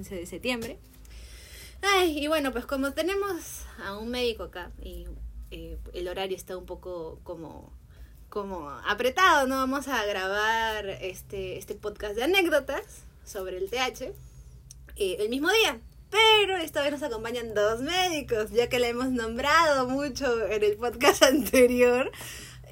15 0.00 0.14
de 0.14 0.26
septiembre. 0.26 0.78
Ay, 1.82 2.18
y 2.18 2.26
bueno, 2.26 2.52
pues 2.52 2.64
como 2.64 2.92
tenemos 2.92 3.66
a 3.84 3.98
un 3.98 4.08
médico 4.08 4.44
acá 4.44 4.70
y 4.82 5.06
eh, 5.50 5.78
el 5.92 6.08
horario 6.08 6.36
está 6.36 6.56
un 6.56 6.64
poco 6.64 7.20
como 7.22 7.78
como 8.30 8.70
apretado, 8.70 9.46
¿no? 9.46 9.56
Vamos 9.56 9.88
a 9.88 10.04
grabar 10.06 10.86
este, 10.88 11.58
este 11.58 11.74
podcast 11.74 12.14
de 12.14 12.22
anécdotas 12.22 13.04
sobre 13.24 13.58
el 13.58 13.68
TH 13.68 14.12
eh, 14.96 15.16
el 15.18 15.28
mismo 15.28 15.50
día. 15.50 15.80
Pero 16.10 16.56
esta 16.56 16.80
vez 16.80 16.92
nos 16.92 17.02
acompañan 17.02 17.54
dos 17.54 17.80
médicos, 17.80 18.52
ya 18.52 18.68
que 18.68 18.78
la 18.78 18.88
hemos 18.88 19.10
nombrado 19.10 19.86
mucho 19.86 20.46
en 20.46 20.62
el 20.64 20.76
podcast 20.76 21.22
anterior. 21.24 22.10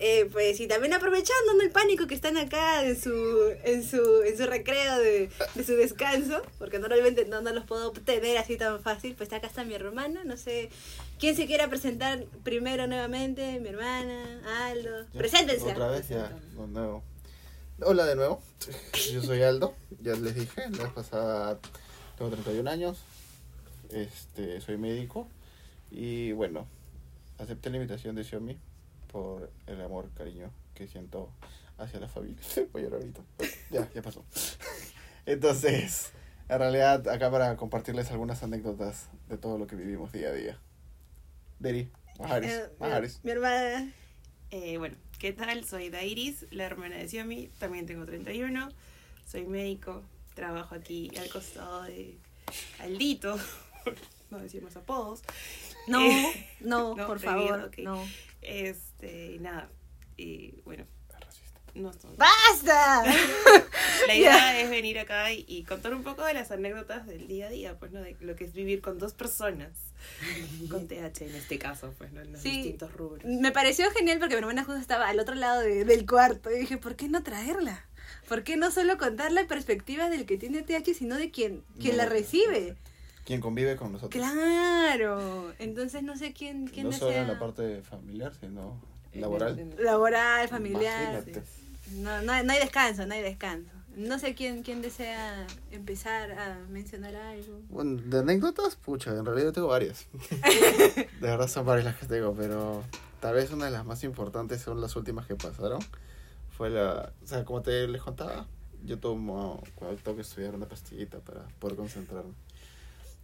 Eh, 0.01 0.29
pues 0.30 0.61
y 0.61 0.69
también 0.69 0.93
aprovechando 0.95 1.55
¿no? 1.55 1.62
el 1.62 1.70
pánico 1.70 2.06
que 2.06 2.15
están 2.15 2.37
acá 2.37 2.84
en 2.84 3.01
su 3.01 3.52
en 3.65 3.83
su 3.83 4.23
en 4.23 4.39
su 4.39 4.47
recreo 4.47 4.97
de, 5.01 5.29
de 5.56 5.65
su 5.65 5.75
descanso 5.75 6.41
porque 6.59 6.79
normalmente 6.79 7.25
no, 7.25 7.41
no 7.41 7.52
los 7.52 7.65
puedo 7.65 7.91
tener 7.91 8.39
así 8.39 8.56
tan 8.56 8.80
fácil 8.80 9.16
pues 9.16 9.33
acá 9.33 9.48
está 9.48 9.65
mi 9.65 9.75
hermana 9.75 10.23
no 10.23 10.37
sé 10.37 10.70
quién 11.19 11.34
se 11.34 11.47
quiera 11.47 11.69
presentar 11.69 12.25
primero 12.45 12.87
nuevamente 12.87 13.59
mi 13.59 13.70
hermana 13.70 14.69
Aldo 14.69 15.05
Ya, 15.12 15.19
preséntense 15.19 15.73
Otra 15.73 15.89
vez 15.89 16.09
ya, 16.09 16.28
de 16.28 16.67
nuevo. 16.69 17.03
Hola 17.80 18.06
de 18.06 18.15
nuevo, 18.15 18.41
yo 19.12 19.23
soy 19.23 19.42
Aldo, 19.42 19.75
ya 20.01 20.15
les 20.15 20.34
dije, 20.34 20.62
la 20.70 20.84
vez 20.84 20.92
pasada 20.92 21.59
tengo 22.17 22.30
31 22.30 22.70
años, 22.70 22.98
este, 23.91 24.61
soy 24.61 24.77
médico 24.77 25.28
y 25.91 26.33
bueno, 26.33 26.69
acepté 27.39 27.70
la 27.70 27.77
invitación 27.77 28.15
de 28.15 28.25
Xiaomi 28.25 28.59
por 29.09 29.51
el 29.67 29.81
amor, 29.81 30.11
cariño 30.14 30.51
que 30.75 30.87
siento 30.87 31.31
hacia 31.78 31.98
la 32.01 32.09
familia. 32.09 32.41
Voy 32.73 32.83
a 32.83 32.84
llorar 32.84 33.01
ahorita, 33.01 33.20
ya, 33.70 33.91
ya 33.92 34.03
pasó. 34.03 34.25
Entonces, 35.27 36.12
en 36.48 36.59
realidad 36.59 37.06
acá 37.09 37.31
para 37.31 37.56
compartirles 37.56 38.11
algunas 38.11 38.42
anécdotas 38.42 39.09
de 39.28 39.37
todo 39.39 39.59
lo 39.59 39.67
que 39.67 39.77
vivimos 39.77 40.12
día 40.12 40.28
a 40.28 40.33
día. 40.33 40.59
Deri, 41.59 41.91
Majaris, 42.19 42.53
Eh, 42.53 42.70
mi- 42.81 42.87
mi 43.25 43.31
hermana 43.33 43.92
Eh, 44.50 44.78
bueno, 44.78 44.97
¿qué 45.19 45.33
tal? 45.33 45.65
Soy 45.65 45.91
Dairis, 45.91 46.47
la 46.50 46.65
hermana 46.65 46.97
de 46.97 47.06
Xiaomi, 47.09 47.48
también 47.59 47.84
tengo 47.87 48.06
31, 48.06 48.70
soy 49.27 49.45
médico, 49.45 50.03
trabajo 50.34 50.75
aquí 50.75 51.11
al 51.19 51.28
costado 51.28 51.83
de 51.83 52.17
Aldito, 52.78 53.37
no 54.31 54.39
decimos 54.39 54.77
apodos. 54.77 55.23
no 55.87 56.01
Eh, 56.03 56.47
no, 56.61 56.95
no, 56.97 57.07
por 57.07 57.21
favor 57.21 57.71
no 57.79 58.05
Este, 58.43 59.33
y 59.34 59.39
nada, 59.39 59.69
y 60.17 60.61
bueno, 60.65 60.84
no 61.75 61.91
estoy- 61.91 62.17
basta 62.17 63.05
La 64.06 64.15
idea 64.15 64.61
es 64.61 64.71
venir 64.71 64.99
acá 64.99 65.33
y, 65.33 65.45
y 65.47 65.65
contar 65.65 65.93
un 65.95 66.03
poco 66.03 66.25
de 66.25 66.33
las 66.34 66.51
anécdotas 66.51 67.06
del 67.06 67.27
día 67.29 67.47
a 67.47 67.51
día, 67.51 67.79
pues, 67.79 67.93
¿no? 67.93 68.01
De 68.01 68.17
lo 68.21 68.37
que 68.37 68.45
es 68.45 68.53
vivir 68.55 68.81
con 68.81 68.99
dos 68.99 69.12
personas, 69.12 69.71
con 70.71 70.89
TH 70.89 71.23
en 71.27 71.34
este 71.34 71.59
caso, 71.59 71.93
pues, 71.99 72.12
¿no? 72.12 72.21
En 72.23 72.33
los 72.33 72.41
Sí. 72.41 72.51
distintos 72.56 72.93
rubros. 72.95 73.25
Me 73.25 73.53
pareció 73.53 73.91
genial 73.91 74.19
porque 74.19 74.34
mi 74.37 74.41
hermana 74.41 74.65
justo 74.65 74.81
estaba 74.81 75.09
al 75.09 75.21
otro 75.21 75.34
lado 75.34 75.61
de- 75.61 75.84
del 75.84 76.06
cuarto 76.06 76.51
y 76.51 76.59
dije, 76.61 76.79
¿por 76.79 76.97
qué 76.97 77.09
no 77.09 77.23
traerla? 77.23 77.84
¿Por 78.29 78.45
qué 78.45 78.56
no 78.56 78.71
solo 78.71 78.97
contar 78.99 79.33
la 79.33 79.47
perspectiva 79.47 80.09
del 80.09 80.25
que 80.27 80.39
tiene 80.39 80.62
TH, 80.62 80.95
sino 80.95 81.17
de 81.17 81.31
quien, 81.31 81.65
quien 81.81 81.97
No, 81.97 82.05
la 82.05 82.09
recibe? 82.09 82.77
Quien 83.29 83.43
convive 83.43 83.77
con 83.77 83.93
nosotros. 83.93 84.11
Claro. 84.23 85.53
Entonces 85.59 86.03
no 86.03 86.17
sé 86.17 86.33
quién, 86.33 86.67
quién 86.67 86.89
no 86.89 86.93
solo 86.97 87.12
en 87.12 87.29
la 87.29 87.39
parte 87.39 87.83
familiar, 87.83 88.33
sino 88.41 88.81
laboral. 89.12 89.59
en 89.59 89.75
Laboral, 89.84 90.48
familiar. 90.48 91.12
Imagínate. 91.12 91.43
No, 91.97 92.23
no, 92.23 92.33
hay- 92.33 92.47
no 92.47 92.55
hay 92.55 92.59
descanso, 92.59 93.05
no 93.05 93.12
hay 93.12 93.21
descanso. 93.21 93.71
No 93.97 94.19
sé 94.19 94.34
quién, 94.34 94.62
quién 94.62 94.81
desea 94.81 95.47
empezar 95.71 96.33
a 96.33 96.59
mencionar 96.71 97.15
algo. 97.17 97.61
Bueno, 97.69 98.00
de 98.03 98.19
anécdotas, 98.21 98.77
pucha, 98.77 99.11
en 99.11 99.27
realidad 99.27 99.53
tengo 99.53 99.67
varias. 99.69 100.06
de 100.41 101.06
verdad 101.21 101.49
son 101.49 101.67
varias 101.67 101.84
las 101.84 101.97
que 101.97 102.06
tengo, 102.06 102.33
pero 102.33 102.83
tal 103.21 103.34
vez 103.34 103.50
una 103.53 103.67
de 103.67 103.72
las 103.72 103.84
más 103.84 104.05
importantes 104.05 104.62
son 104.62 104.81
las 104.81 104.97
últimas 104.97 105.27
que 105.27 105.34
pasaron. 105.34 105.81
Fue 106.56 106.71
la, 106.71 107.12
o 107.22 107.27
sea, 107.27 107.44
como 107.44 107.61
te 107.61 107.87
les 107.88 108.00
contaba, 108.00 108.47
yo 108.87 108.99
tomo 108.99 109.62
cuando 109.75 109.97
tengo 110.00 110.17
que 110.17 110.22
estudiar 110.22 110.55
una 110.55 110.67
pastillita 110.67 111.19
para 111.19 111.43
poder 111.59 111.77
concentrarme. 111.77 112.33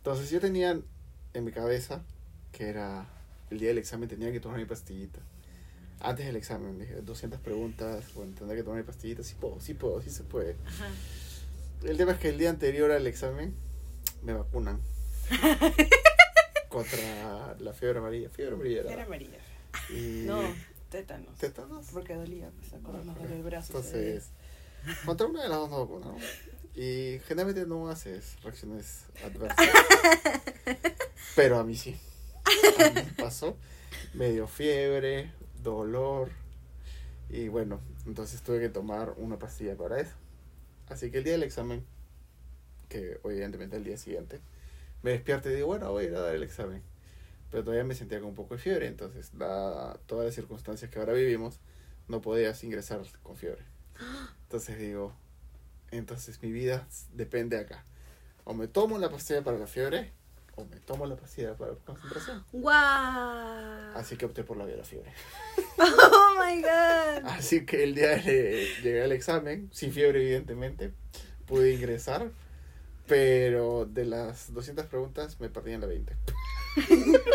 Entonces 0.05 0.29
yo 0.29 0.39
tenía 0.39 0.79
en 1.33 1.45
mi 1.47 1.51
cabeza 1.51 2.03
que 2.53 2.69
era 2.69 3.07
el 3.51 3.59
día 3.59 3.69
del 3.69 3.79
examen 3.79 4.07
tenía 4.07 4.31
que 4.33 4.39
tomar 4.39 4.59
mi 4.59 4.67
pastillita. 4.67 5.19
Antes 5.99 6.27
del 6.27 6.37
examen, 6.37 6.79
dije, 6.79 6.97
200 7.01 7.41
preguntas, 7.41 8.13
bueno, 8.13 8.35
tendré 8.37 8.55
que 8.59 8.63
tomar 8.65 8.81
mi 8.81 8.85
pastillita, 8.85 9.23
sí 9.23 9.35
puedo, 9.41 9.59
sí 9.63 9.73
puedo, 9.73 10.03
sí 10.03 10.11
se 10.11 10.23
puede. 10.25 10.57
Ajá. 10.67 10.89
El 11.85 11.97
tema 11.97 12.13
es 12.13 12.19
que 12.19 12.29
el 12.29 12.37
día 12.37 12.51
anterior 12.51 12.91
al 12.91 13.07
examen 13.07 13.55
me 14.23 14.35
vacunan 14.35 14.79
contra 16.69 17.57
la 17.59 17.73
fiebre 17.73 18.01
amarilla. 18.01 18.29
Fiebre 18.29 18.57
amarilla 18.57 18.81
era. 18.81 18.93
Era 18.93 19.05
amarilla. 19.05 19.39
Y 19.89 20.25
No, 20.27 20.43
tétanos. 20.91 21.39
tétanos. 21.39 21.87
Porque 21.95 22.15
dolía, 22.15 22.51
pues 22.59 22.75
acordarnos 22.75 23.19
del 23.27 23.43
brazo. 23.43 23.73
Entonces, 23.75 24.29
contra 25.07 25.27
una 25.29 25.45
de 25.45 25.49
las 25.49 25.71
dos 25.71 25.89
no. 25.89 26.15
Y 26.75 27.21
generalmente 27.27 27.67
no 27.67 27.89
haces 27.89 28.37
reacciones 28.43 29.05
adversas. 29.25 29.67
Pero 31.37 31.59
a 31.59 31.65
mí 31.65 31.77
sí. 31.77 31.97
A 32.79 32.91
mí 32.91 33.01
pasó. 33.17 33.57
Me 34.13 34.31
dio 34.31 34.47
fiebre, 34.49 35.33
dolor. 35.63 36.31
Y 37.29 37.49
bueno, 37.49 37.81
entonces 38.07 38.43
tuve 38.43 38.61
que 38.61 38.69
tomar 38.69 39.15
una 39.17 39.39
pastilla 39.39 39.77
para 39.77 40.01
eso. 40.01 40.15
Así 40.89 41.11
que 41.11 41.19
el 41.19 41.25
día 41.25 41.33
del 41.35 41.43
examen, 41.45 41.85
que 42.89 43.21
evidentemente 43.25 43.77
el 43.77 43.85
día 43.85 43.97
siguiente, 43.97 44.41
me 45.03 45.13
despierto 45.13 45.51
y 45.51 45.55
digo, 45.55 45.69
bueno, 45.69 45.91
voy 45.91 46.05
a 46.05 46.09
ir 46.09 46.17
a 46.17 46.21
dar 46.21 46.35
el 46.35 46.43
examen. 46.43 46.83
Pero 47.51 47.63
todavía 47.63 47.85
me 47.85 47.95
sentía 47.95 48.21
con 48.21 48.31
un 48.31 48.35
poco 48.35 48.55
de 48.55 48.61
fiebre, 48.61 48.87
entonces, 48.89 49.31
dada 49.39 49.99
todas 50.07 50.27
las 50.27 50.35
circunstancias 50.35 50.91
que 50.91 50.99
ahora 50.99 51.13
vivimos, 51.13 51.61
no 52.09 52.21
podías 52.21 52.63
ingresar 52.65 53.01
con 53.23 53.37
fiebre. 53.37 53.63
Entonces 54.43 54.79
digo, 54.79 55.15
entonces 55.91 56.43
mi 56.43 56.53
vida 56.53 56.87
depende 57.13 57.59
acá. 57.59 57.85
O 58.45 58.55
me 58.55 58.69
tomo 58.69 58.99
la 58.99 59.11
pastilla 59.11 59.43
para 59.43 59.59
la 59.59 59.67
fiebre, 59.67 60.13
o 60.57 60.65
me 60.65 60.79
tomo 60.81 61.07
la 61.07 61.17
pastilla 61.17 61.55
para 61.57 61.73
la 61.73 61.79
concentración. 61.79 62.45
¡Guau! 62.53 63.97
Así 63.97 64.17
que 64.17 64.27
opté 64.27 64.45
por 64.45 64.57
la 64.57 64.67
de 64.67 64.77
la 64.77 64.85
fiebre. 64.85 65.13
¡Oh, 65.79 66.37
my 66.39 66.61
God! 66.61 67.27
Así 67.31 67.65
que 67.65 67.85
el 67.85 67.95
día 67.95 68.17
de 68.17 68.69
llegué 68.83 69.03
al 69.03 69.13
examen, 69.13 69.71
sin 69.73 69.93
fiebre 69.93 70.23
evidentemente, 70.23 70.93
pude 71.47 71.73
ingresar, 71.73 72.31
pero 73.07 73.87
de 73.87 74.05
las 74.05 74.53
200 74.53 74.87
preguntas 74.87 75.41
me 75.41 75.49
perdí 75.49 75.73
en 75.73 75.81
la 75.81 75.87
20. 75.87 76.17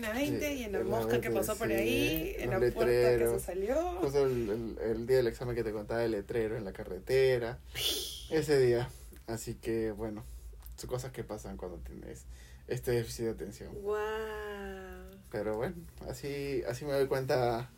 La 0.00 0.12
20 0.12 0.54
y 0.54 0.62
en 0.64 0.72
la 0.72 0.80
mosca 0.84 1.20
que 1.20 1.28
20, 1.28 1.38
pasó 1.40 1.56
por 1.58 1.68
sí, 1.68 1.74
ahí, 1.74 2.34
en 2.38 2.50
la 2.50 2.58
puerta 2.58 2.84
que 2.86 3.26
se 3.32 3.40
salió. 3.40 3.74
Justo 4.00 4.24
el, 4.26 4.50
el- 4.50 4.78
el 4.82 5.06
día 5.06 5.16
del 5.18 5.26
examen 5.28 5.54
que 5.56 5.64
te 5.64 5.72
contaba 5.72 6.04
el 6.04 6.10
letrero 6.12 6.56
en 6.56 6.64
la 6.64 6.72
carretera. 6.72 7.58
Ese 8.30 8.58
día. 8.58 8.88
Así 9.26 9.54
que 9.54 9.90
bueno, 9.92 10.24
son 10.76 10.88
cosas 10.90 11.12
que 11.12 11.24
pasan 11.24 11.56
cuando 11.56 11.78
tienes 11.78 12.24
este 12.66 12.92
déficit 12.92 13.24
de 13.26 13.30
atención. 13.32 13.74
¡Guau! 13.82 13.98
Pero 15.30 15.56
bueno, 15.56 15.74
así, 16.08 16.62
así 16.68 16.84
me 16.84 16.92
doy 16.92 17.06
cuenta 17.06 17.70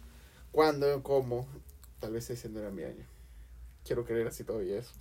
cuándo, 0.53 1.03
cómo. 1.03 1.49
Tal 2.01 2.13
vez 2.13 2.31
ese 2.31 2.49
no 2.49 2.61
era 2.61 2.71
mi 2.71 2.83
año. 2.85 3.05
Quiero 3.85 4.05
creer 4.05 4.27
así 4.29 4.45
todavía 4.45 4.79
eso. 4.79 4.93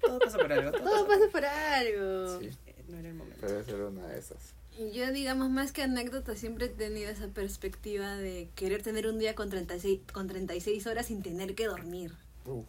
Todo 0.00 0.18
pasa 0.18 0.38
por 0.38 0.52
algo. 0.52 0.70
Todo 0.72 0.84
Todo 0.90 1.06
pasa 1.06 1.24
por 1.30 1.44
algo. 1.44 2.40
Sí, 2.40 2.50
Eh, 2.66 2.84
No 2.88 2.98
era 2.98 3.08
el 3.08 3.14
momento. 3.14 3.38
pero 3.40 3.64
ser 3.64 3.74
una 3.82 4.06
de 4.06 4.18
esas. 4.18 4.54
Yo, 4.92 5.12
digamos, 5.12 5.50
más 5.50 5.72
que 5.72 5.82
anécdota, 5.82 6.34
siempre 6.34 6.66
he 6.66 6.68
tenido 6.68 7.10
esa 7.10 7.28
perspectiva 7.28 8.16
de 8.16 8.48
querer 8.54 8.82
tener 8.82 9.06
un 9.06 9.18
día 9.18 9.34
con 9.34 9.50
36, 9.50 10.00
con 10.12 10.28
36 10.28 10.86
horas 10.86 11.06
sin 11.06 11.22
tener 11.22 11.54
que 11.54 11.66
dormir. 11.66 12.12
Uf, 12.46 12.66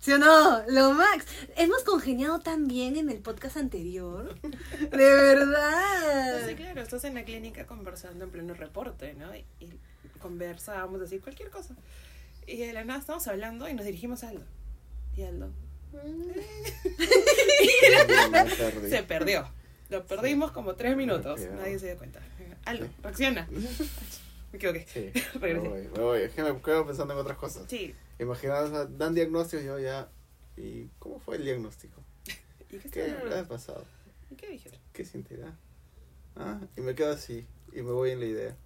¿Sí 0.00 0.12
o 0.12 0.18
no? 0.18 0.62
Lo 0.68 0.92
Max. 0.92 1.24
Hemos 1.56 1.82
congeniado 1.82 2.40
tan 2.40 2.66
bien 2.66 2.96
en 2.96 3.08
el 3.08 3.20
podcast 3.20 3.56
anterior. 3.56 4.38
De 4.42 4.96
verdad. 4.96 6.40
No 6.40 6.46
sé, 6.46 6.56
claro, 6.56 6.82
estás 6.82 7.04
en 7.04 7.14
la 7.14 7.24
clínica 7.24 7.66
conversando 7.66 8.24
en 8.24 8.30
pleno 8.30 8.54
reporte, 8.54 9.14
¿no? 9.14 9.34
Y, 9.34 9.44
y 9.60 9.70
conversábamos 10.20 11.00
así, 11.00 11.20
cualquier 11.20 11.50
cosa. 11.50 11.74
Y 12.46 12.58
de 12.58 12.72
la 12.74 12.84
nada 12.84 13.00
estamos 13.00 13.26
hablando 13.28 13.66
y 13.68 13.74
nos 13.74 13.86
dirigimos 13.86 14.24
a 14.24 14.28
Aldo. 14.28 14.44
Y 15.16 15.22
Aldo 15.22 15.50
perdí. 18.58 18.90
se 18.90 19.02
perdió. 19.04 19.48
Lo 19.90 20.04
perdimos 20.06 20.50
como 20.52 20.74
tres 20.74 20.96
minutos. 20.96 21.40
Nadie 21.56 21.78
se 21.78 21.86
dio 21.88 21.98
cuenta. 21.98 22.20
Aldo, 22.64 22.86
Sí. 22.86 22.92
reacciona. 23.02 23.48
Me 24.52 24.56
equivoqué. 24.58 24.86
Sí, 24.88 25.10
me 25.40 25.54
voy, 25.54 25.88
me 25.88 26.00
voy. 26.00 26.20
Es 26.22 26.32
que 26.32 26.42
me 26.44 26.60
quedo 26.62 26.86
pensando 26.86 27.12
en 27.12 27.18
otras 27.20 27.36
cosas. 27.36 27.64
Sí. 27.68 27.92
Imaginaos, 28.20 28.96
dan 28.96 29.12
diagnósticos 29.14 29.64
y 29.64 29.66
yo 29.66 29.78
ya. 29.80 30.08
¿Y 30.56 30.86
cómo 31.00 31.18
fue 31.18 31.36
el 31.36 31.44
diagnóstico? 31.44 32.00
¿Y 32.70 32.78
qué 32.78 32.88
¿Qué 32.90 33.10
habrá 33.10 33.42
pasado? 33.48 33.84
¿Y 34.30 34.36
qué 34.36 34.48
dijeron? 34.50 34.78
¿Qué 34.92 35.04
sentirá? 35.04 35.56
Ah, 36.36 36.60
y 36.76 36.80
me 36.82 36.94
quedo 36.94 37.12
así. 37.12 37.44
Y 37.72 37.82
me 37.82 37.90
voy 37.90 38.10
en 38.10 38.20
la 38.20 38.26
idea. 38.26 38.56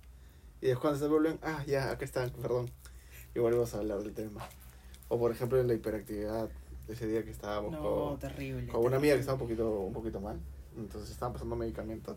Y 0.60 0.66
después 0.66 0.80
cuando 0.80 0.98
se 0.98 1.06
vuelven, 1.08 1.38
ah, 1.42 1.64
ya, 1.66 1.90
acá 1.90 2.04
están, 2.04 2.30
perdón. 2.30 2.70
Y 3.34 3.38
volvemos 3.38 3.72
a 3.74 3.78
hablar 3.78 4.00
del 4.00 4.12
tema. 4.12 4.46
O 5.08 5.18
por 5.18 5.32
ejemplo 5.32 5.58
en 5.58 5.68
la 5.68 5.74
hiperactividad. 5.74 6.50
ese 6.88 7.06
día 7.06 7.24
que 7.24 7.30
estábamos 7.30 7.72
No, 7.72 7.82
con, 7.82 8.18
terrible. 8.18 8.70
con 8.70 8.84
una 8.84 8.96
amiga 8.98 9.14
que 9.14 9.20
estaba 9.20 9.36
un 9.36 9.40
poquito, 9.40 9.70
un 9.80 9.92
poquito 9.94 10.20
mal. 10.20 10.38
Entonces 10.76 11.10
estaban 11.10 11.32
pasando 11.32 11.56
medicamentos. 11.56 12.16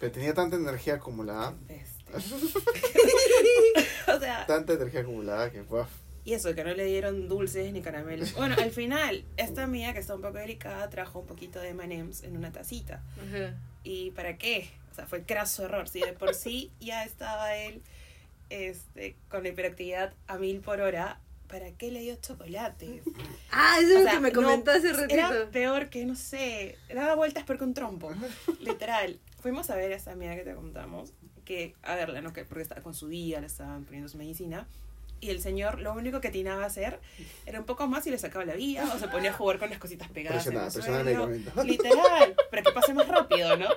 Pero 0.00 0.12
tenía 0.12 0.34
tanta 0.34 0.56
energía 0.56 0.94
acumulada, 0.94 1.54
Este. 1.68 1.88
o 4.12 4.18
sea, 4.20 4.46
tanta 4.46 4.72
energía 4.72 5.00
acumulada 5.00 5.50
que 5.50 5.62
fue. 5.64 5.84
y 6.24 6.34
eso, 6.34 6.54
que 6.54 6.64
no 6.64 6.74
le 6.74 6.84
dieron 6.84 7.28
dulces 7.28 7.72
ni 7.72 7.80
caramelos. 7.80 8.34
Bueno, 8.34 8.54
al 8.58 8.70
final, 8.70 9.24
esta 9.36 9.64
amiga 9.64 9.92
que 9.92 10.00
está 10.00 10.14
un 10.14 10.22
poco 10.22 10.38
delicada 10.38 10.88
trajo 10.90 11.20
un 11.20 11.26
poquito 11.26 11.58
de 11.60 11.70
M&M's 11.70 12.22
en 12.22 12.36
una 12.36 12.52
tacita. 12.52 13.02
¿Y 13.82 14.10
para 14.12 14.36
qué? 14.36 14.70
O 14.92 14.94
sea, 14.94 15.06
fue 15.06 15.22
craso 15.22 15.64
error. 15.64 15.88
Si 15.88 16.00
de 16.00 16.12
por 16.12 16.34
sí 16.34 16.70
ya 16.80 17.04
estaba 17.04 17.54
él 17.56 17.82
este, 18.50 19.16
con 19.28 19.42
la 19.42 19.50
hiperactividad 19.50 20.12
a 20.26 20.38
mil 20.38 20.60
por 20.60 20.80
hora, 20.80 21.20
¿para 21.48 21.72
qué 21.72 21.90
le 21.90 22.00
dio 22.00 22.16
chocolate? 22.16 23.02
Ah, 23.50 23.78
eso 23.80 23.90
es 23.90 23.96
O 23.96 23.98
lo 24.00 24.04
sea, 24.04 24.12
que 24.12 24.20
me 24.20 24.30
no, 24.30 24.42
comentó 24.42 24.70
hace 24.70 24.92
ratito. 24.92 25.14
Era 25.14 25.50
peor 25.50 25.88
que, 25.88 26.04
no 26.04 26.14
sé, 26.14 26.76
daba 26.94 27.14
vueltas 27.14 27.44
porque 27.44 27.64
un 27.64 27.74
trompo. 27.74 28.12
Literal. 28.60 29.18
Fuimos 29.40 29.70
a 29.70 29.76
ver 29.76 29.92
a 29.92 29.96
esa 29.96 30.12
amiga 30.12 30.36
que 30.36 30.42
te 30.42 30.54
contamos, 30.54 31.12
que, 31.44 31.74
a 31.82 31.94
verla, 31.94 32.20
¿no? 32.20 32.32
Que 32.32 32.44
porque 32.44 32.62
estaba 32.62 32.82
con 32.82 32.94
su 32.94 33.08
día, 33.08 33.40
le 33.40 33.46
estaban 33.46 33.84
poniendo 33.84 34.08
su 34.08 34.18
medicina. 34.18 34.66
Y 35.20 35.30
el 35.30 35.40
señor 35.40 35.80
lo 35.80 35.94
único 35.94 36.20
que 36.20 36.28
atinaba 36.28 36.62
a 36.62 36.66
hacer 36.66 37.00
era 37.46 37.58
un 37.58 37.66
poco 37.66 37.88
más 37.88 38.06
y 38.06 38.10
le 38.10 38.18
sacaba 38.18 38.44
la 38.44 38.54
vía 38.54 38.88
o 38.94 38.98
se 38.98 39.08
ponía 39.08 39.30
a 39.30 39.32
jugar 39.32 39.58
con 39.58 39.70
las 39.70 39.78
cositas 39.78 40.08
pegadas. 40.10 40.46
en 40.46 40.52
el 40.52 40.60
Presionada, 40.60 41.04
presionada 41.04 41.42
suelo. 41.54 41.64
Literal, 41.64 42.36
para 42.50 42.62
que 42.62 42.70
pase 42.72 42.94
más 42.94 43.08
rápido, 43.08 43.56
¿no? 43.56 43.68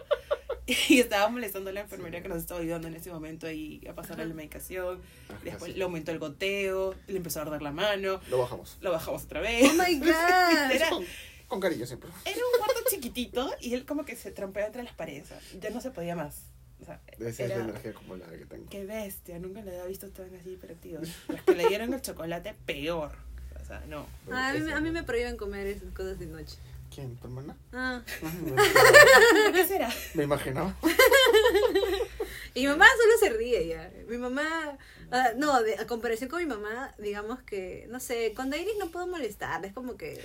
Y 0.90 1.00
estaba 1.00 1.28
molestando 1.30 1.70
a 1.70 1.74
la 1.74 1.82
enfermera 1.82 2.22
que 2.22 2.30
nos 2.30 2.38
estaba 2.40 2.60
ayudando 2.60 2.88
en 2.88 2.96
ese 2.96 3.12
momento 3.12 3.48
ahí 3.48 3.82
a 3.90 3.94
pasarle 3.94 4.26
la 4.26 4.34
medicación. 4.34 5.00
Ah, 5.30 5.34
Después 5.44 5.70
casi. 5.72 5.74
le 5.78 5.84
aumentó 5.84 6.12
el 6.12 6.20
goteo, 6.20 6.96
le 7.08 7.18
empezó 7.18 7.40
a 7.40 7.44
arder 7.44 7.62
la 7.62 7.72
mano, 7.72 8.20
Lo 8.30 8.38
bajamos. 8.40 8.78
lo 8.82 8.92
bajamos 8.92 9.24
otra 9.24 9.42
vez. 9.42 9.70
Oh 9.70 9.74
my 9.74 9.96
god. 10.00 10.72
Era, 10.72 10.90
Con, 10.90 11.06
con 11.48 11.60
cariño 11.60 11.86
siempre. 11.86 12.10
era 12.26 12.38
un 12.38 12.58
cuarto 12.60 12.82
chiquitito 12.90 13.52
y 13.60 13.74
él 13.74 13.86
como 13.86 14.06
que 14.06 14.16
se 14.16 14.32
trampeaba 14.32 14.68
entre 14.68 14.84
las 14.84 14.94
paredes. 14.94 15.30
Ya 15.60 15.70
no 15.70 15.82
se 15.82 15.92
podía 15.92 16.16
más. 16.16 16.44
O 16.82 16.86
sea, 16.86 17.00
Esa 17.20 17.30
es 17.30 17.40
era- 17.40 17.58
la 17.58 17.64
energía 17.66 17.92
acumulada 17.92 18.32
que 18.38 18.46
tengo. 18.46 18.68
Qué 18.70 18.86
bestia, 18.86 19.38
nunca 19.40 19.62
le 19.62 19.70
había 19.72 19.86
visto 19.86 20.10
tan 20.10 20.34
así 20.36 20.52
hiperactivo. 20.54 21.02
Los 21.28 21.42
que 21.44 21.56
le 21.56 21.68
dieron 21.68 21.94
el 21.94 22.02
chocolate, 22.02 22.56
peor. 22.66 23.12
O 23.62 23.66
sea, 23.66 23.84
no. 23.88 24.08
Ah, 24.32 24.50
a, 24.50 24.54
mí, 24.56 24.72
a 24.72 24.80
mí 24.82 24.90
me 24.92 25.04
prohíben 25.04 25.38
comer 25.38 25.68
esas 25.68 25.94
cosas 25.94 26.18
de 26.18 26.26
noche. 26.26 26.56
¿Quién? 26.94 27.16
¿Tu 27.18 27.28
hermana? 27.28 27.56
Ah. 27.72 28.02
¿Por 28.20 29.54
qué 29.54 29.66
será? 29.66 29.90
Me 30.14 30.24
imaginaba. 30.24 30.76
Y 32.54 32.64
mi 32.64 32.68
mamá 32.68 32.86
solo 33.02 33.14
se 33.18 33.38
ríe 33.38 33.66
ya. 33.66 33.90
Mi 34.10 34.18
mamá, 34.18 34.78
ah, 35.10 35.30
no, 35.38 35.64
de, 35.64 35.76
a 35.78 35.88
comparación 35.88 36.30
con 36.30 36.40
mi 36.40 36.46
mamá, 36.46 36.94
digamos 36.98 37.42
que, 37.44 37.88
no 37.90 38.02
sé, 38.02 38.34
con 38.36 38.50
Dairis 38.50 38.74
no 38.78 38.90
puedo 38.92 39.08
molestar, 39.08 39.66
es 39.66 39.72
como 39.72 39.96
que... 39.96 40.22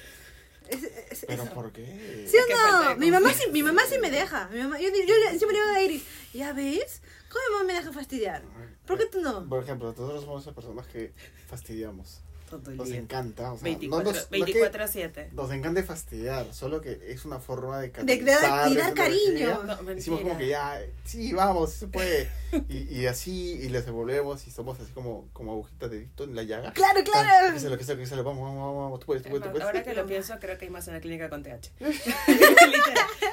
Es, 0.68 0.82
es- 0.82 1.24
¿Pero 1.28 1.44
por 1.54 1.70
qué? 1.70 2.26
¿Sí 2.28 2.36
o 2.36 2.82
no? 2.82 2.96
Mi 2.96 3.12
mamá, 3.12 3.32
sí, 3.32 3.44
mi 3.52 3.62
mamá 3.62 3.82
sí 3.88 3.98
me 4.00 4.10
deja. 4.10 4.48
Mi 4.48 4.58
mamá, 4.60 4.80
yo, 4.80 4.88
yo 4.88 5.14
le- 5.18 5.38
siempre 5.38 5.52
le 5.52 5.58
digo 5.60 5.68
a 5.68 5.72
Dairis, 5.74 6.02
¿ya 6.34 6.52
ves? 6.52 7.00
¿Cómo 7.30 7.44
mi 7.48 7.52
mamá 7.58 7.64
me 7.64 7.74
deja 7.74 7.92
fastidiar? 7.92 8.42
¿Por 8.88 8.98
qué 8.98 9.06
tú 9.06 9.20
no? 9.20 9.48
Por 9.48 9.62
ejemplo, 9.62 9.92
nosotros 9.92 10.24
somos 10.24 10.42
esas 10.42 10.54
personas 10.54 10.84
que 10.88 11.12
fastidiamos. 11.46 12.22
Todo 12.48 12.70
el 12.70 12.76
Nos 12.76 12.88
día. 12.88 12.98
encanta. 12.98 13.52
O 13.52 13.56
sea, 13.56 13.64
24, 13.64 14.04
no 14.04 14.12
nos, 14.12 14.14
no 14.14 14.20
es 14.20 14.44
que 14.44 14.52
24 14.52 14.84
a 14.84 14.86
7. 14.88 15.30
nos 15.32 15.50
encanta 15.52 15.82
fastidiar, 15.82 16.54
solo 16.54 16.80
que 16.80 16.98
es 17.08 17.24
una 17.24 17.40
forma 17.40 17.80
de 17.80 17.88
De, 17.88 18.16
de 18.18 18.24
dar, 18.24 18.94
cariño. 18.94 19.62
No, 19.64 19.76
Decimos 19.82 20.20
como 20.20 20.38
que 20.38 20.48
ya, 20.48 20.80
sí, 21.04 21.32
vamos, 21.32 21.72
se 21.72 21.88
puede. 21.88 22.28
Y, 22.70 23.00
y 23.00 23.06
así, 23.06 23.58
y 23.60 23.68
les 23.68 23.84
devolvemos 23.84 24.46
y 24.46 24.50
somos 24.52 24.78
así 24.80 24.90
como, 24.92 25.28
como 25.32 25.52
agujitas 25.52 25.90
de 25.90 26.08
en 26.18 26.34
la 26.36 26.44
llaga. 26.44 26.72
Claro, 26.72 27.02
claro. 27.04 27.52
Que 27.52 27.60
se 27.60 27.68
lo, 27.68 27.76
que 27.76 27.84
se 27.84 27.92
lo, 27.94 27.98
que 27.98 28.06
se 28.06 28.16
lo, 28.16 28.22
vamos, 28.24 28.42
vamos, 28.44 28.58
vamos, 28.64 28.82
vamos, 28.84 29.00
tú 29.00 29.06
puedes, 29.06 29.22
tú 29.24 29.28
puedes, 29.30 29.44
tú 29.44 29.50
puedes. 29.50 29.66
Ahora 29.66 29.82
que 29.82 29.92
lo 29.92 30.06
pienso, 30.06 30.34
creo 30.40 30.56
que 30.56 30.64
hay 30.66 30.70
más 30.70 30.86
en 30.88 30.94
la 30.94 31.00
clínica 31.00 31.28
con 31.28 31.42
TH. 31.42 31.70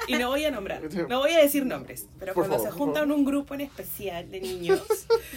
Y 0.06 0.16
no 0.16 0.28
voy 0.28 0.44
a 0.44 0.50
nombrar, 0.50 0.82
no 1.08 1.20
voy 1.20 1.32
a 1.32 1.38
decir 1.38 1.64
nombres, 1.64 2.06
pero 2.18 2.34
Por 2.34 2.42
cuando 2.46 2.56
favor, 2.64 2.72
se 2.72 2.78
juntan 2.78 3.10
un 3.10 3.24
grupo 3.24 3.54
en 3.54 3.62
especial 3.62 4.30
de 4.30 4.40
niños, 4.40 4.82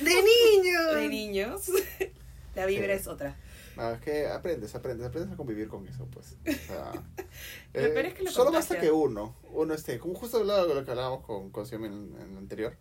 De 0.01 0.09
niño. 0.61 0.93
de 0.93 1.07
niños, 1.07 1.71
la 2.55 2.65
vibra 2.65 2.93
Sí. 2.95 3.01
es 3.01 3.07
otra. 3.07 3.35
No, 3.77 3.91
es 3.91 4.01
que 4.01 4.27
aprendes, 4.27 4.75
aprendes, 4.75 5.07
aprendes 5.07 5.33
a 5.33 5.37
convivir 5.37 5.67
con 5.69 5.87
eso, 5.87 6.05
pues. 6.11 6.37
O 6.45 6.59
sea, 6.67 6.91
eh, 7.73 8.07
es 8.07 8.13
que 8.15 8.23
lo 8.23 8.31
solo 8.31 8.51
contagia. 8.51 8.51
basta 8.51 8.79
que 8.79 8.91
uno, 8.91 9.35
uno 9.51 9.73
esté, 9.73 9.99
como 9.99 10.15
justo 10.15 10.37
hablaba 10.37 10.65
de 10.65 10.75
lo 10.75 10.83
que 10.83 10.91
hablábamos 10.91 11.23
con, 11.25 11.51
con 11.51 11.65
Xiaomi 11.65 11.87
en, 11.87 12.15
en 12.19 12.31
el 12.31 12.37
anterior, 12.37 12.77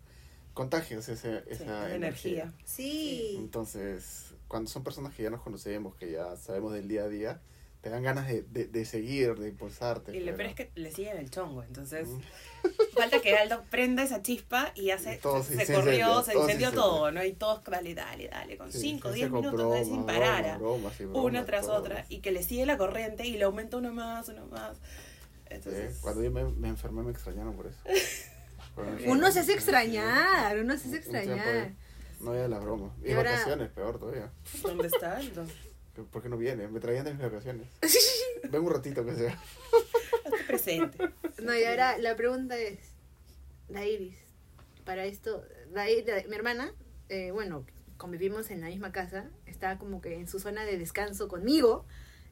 contagias 0.53 1.07
ese, 1.09 1.43
Sí, 1.51 1.63
esa 1.63 1.93
energía. 1.93 1.95
energía. 1.95 2.53
Sí. 2.65 3.35
Entonces, 3.37 4.33
cuando 4.47 4.69
son 4.69 4.83
personas 4.83 5.13
que 5.13 5.23
ya 5.23 5.29
nos 5.29 5.41
conocemos, 5.41 5.95
que 5.95 6.11
ya 6.11 6.35
sabemos 6.37 6.73
del 6.73 6.87
día 6.87 7.03
a 7.03 7.09
día, 7.09 7.41
te 7.87 7.93
dan 7.93 8.03
ganas 8.03 8.27
de, 8.27 8.43
de, 8.43 8.65
de 8.67 8.83
seguir, 8.85 9.35
de 9.35 9.47
impulsarte. 9.47 10.11
Y 10.15 10.19
lo 10.19 10.25
pero- 10.25 10.37
peor 10.37 10.49
es 10.49 10.55
que 10.55 10.71
le 10.75 10.91
siguen 10.91 11.17
el 11.17 11.29
chongo, 11.29 11.63
entonces 11.63 12.07
Mm. 12.09 12.19
falta 12.97 13.21
que 13.21 13.37
Aldo 13.37 13.63
prenda 13.69 14.03
esa 14.03 14.21
chispa 14.21 14.71
y 14.75 14.91
Y 14.91 15.17
todo 15.21 15.41
se, 15.41 15.55
se 15.55 15.65
se 15.67 15.73
corrió, 15.73 16.21
se 16.23 16.37
incendió 16.37 16.73
todo, 16.73 17.11
¿no? 17.11 17.23
Y 17.23 17.31
todos, 17.31 17.63
dale, 17.63 17.95
dale, 17.95 18.27
dale, 18.27 18.57
con 18.57 18.73
Sí, 18.73 18.79
5, 18.79 19.09
sí, 19.09 19.15
10 19.15 19.29
con 19.29 19.39
minutos 19.41 19.61
¿no? 19.79 19.85
sin 19.85 20.05
parar, 20.05 20.61
una 21.13 21.45
tras 21.45 21.65
todo. 21.67 21.75
otra, 21.77 22.05
y 22.09 22.19
que 22.19 22.31
le 22.31 22.43
sigue 22.43 22.65
la 22.65 22.77
corriente 22.77 23.25
y 23.25 23.37
le 23.37 23.45
aumenta 23.45 23.77
uno 23.77 23.93
más, 23.93 24.27
uno 24.27 24.47
más. 24.47 24.77
Sí, 25.49 25.69
cuando 26.01 26.23
yo 26.23 26.31
me, 26.31 26.43
me 26.43 26.67
enfermé 26.67 27.03
me 27.03 27.11
extrañaron 27.11 27.55
por 27.55 27.67
eso. 27.67 27.79
Uno 29.07 29.31
se 29.31 29.39
hace 29.39 29.53
extrañar, 29.53 30.57
uno 30.59 30.77
se 30.77 30.87
hace 30.89 30.97
extrañar. 30.97 31.71
No 32.19 32.31
había 32.31 32.47
la 32.47 32.59
broma. 32.59 32.93
Y, 33.03 33.09
Y 33.09 33.13
ahora- 33.13 33.31
vacaciones, 33.31 33.69
peor 33.69 33.97
todavía. 33.97 34.29
¿dónde 34.61 34.87
está 34.87 35.17
Aldo? 35.17 35.47
¿Por 36.03 36.21
qué 36.23 36.29
no 36.29 36.37
viene? 36.37 36.67
Me 36.67 36.79
traían 36.79 37.05
de 37.05 37.13
mis 37.13 37.21
vacaciones. 37.23 37.67
Ven 38.49 38.61
un 38.63 38.71
ratito 38.71 39.05
que 39.05 39.15
sea. 39.15 39.39
Presente. 40.47 40.97
No, 41.41 41.55
y 41.55 41.63
ahora 41.65 41.97
la 41.97 42.15
pregunta 42.15 42.57
es, 42.57 42.79
Dairis, 43.69 44.15
para 44.85 45.05
esto, 45.05 45.43
Dai- 45.73 46.03
Dai- 46.05 46.27
mi 46.27 46.35
hermana, 46.35 46.73
eh, 47.09 47.31
bueno, 47.31 47.65
convivimos 47.97 48.49
en 48.51 48.61
la 48.61 48.67
misma 48.67 48.91
casa, 48.91 49.29
está 49.45 49.77
como 49.77 50.01
que 50.01 50.15
en 50.15 50.27
su 50.27 50.39
zona 50.39 50.63
de 50.65 50.77
descanso 50.77 51.27
conmigo 51.27 51.85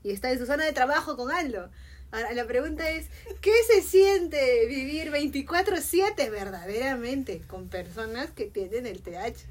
y 0.04 0.12
está 0.12 0.32
en 0.32 0.40
su 0.40 0.46
zona 0.46 0.66
de 0.66 0.74
trabajo 0.74 1.18
con 1.18 1.32
Aldo. 1.32 1.70
Ahora, 2.12 2.32
la 2.34 2.46
pregunta 2.46 2.90
es, 2.92 3.08
¿qué 3.42 3.52
se 3.68 3.82
siente 3.82 4.66
vivir 4.68 5.12
24/7 5.12 6.30
verdaderamente 6.30 7.42
con 7.48 7.68
personas 7.68 8.32
que 8.32 8.46
tienen 8.46 8.86
el 8.86 9.02
TH? 9.02 9.44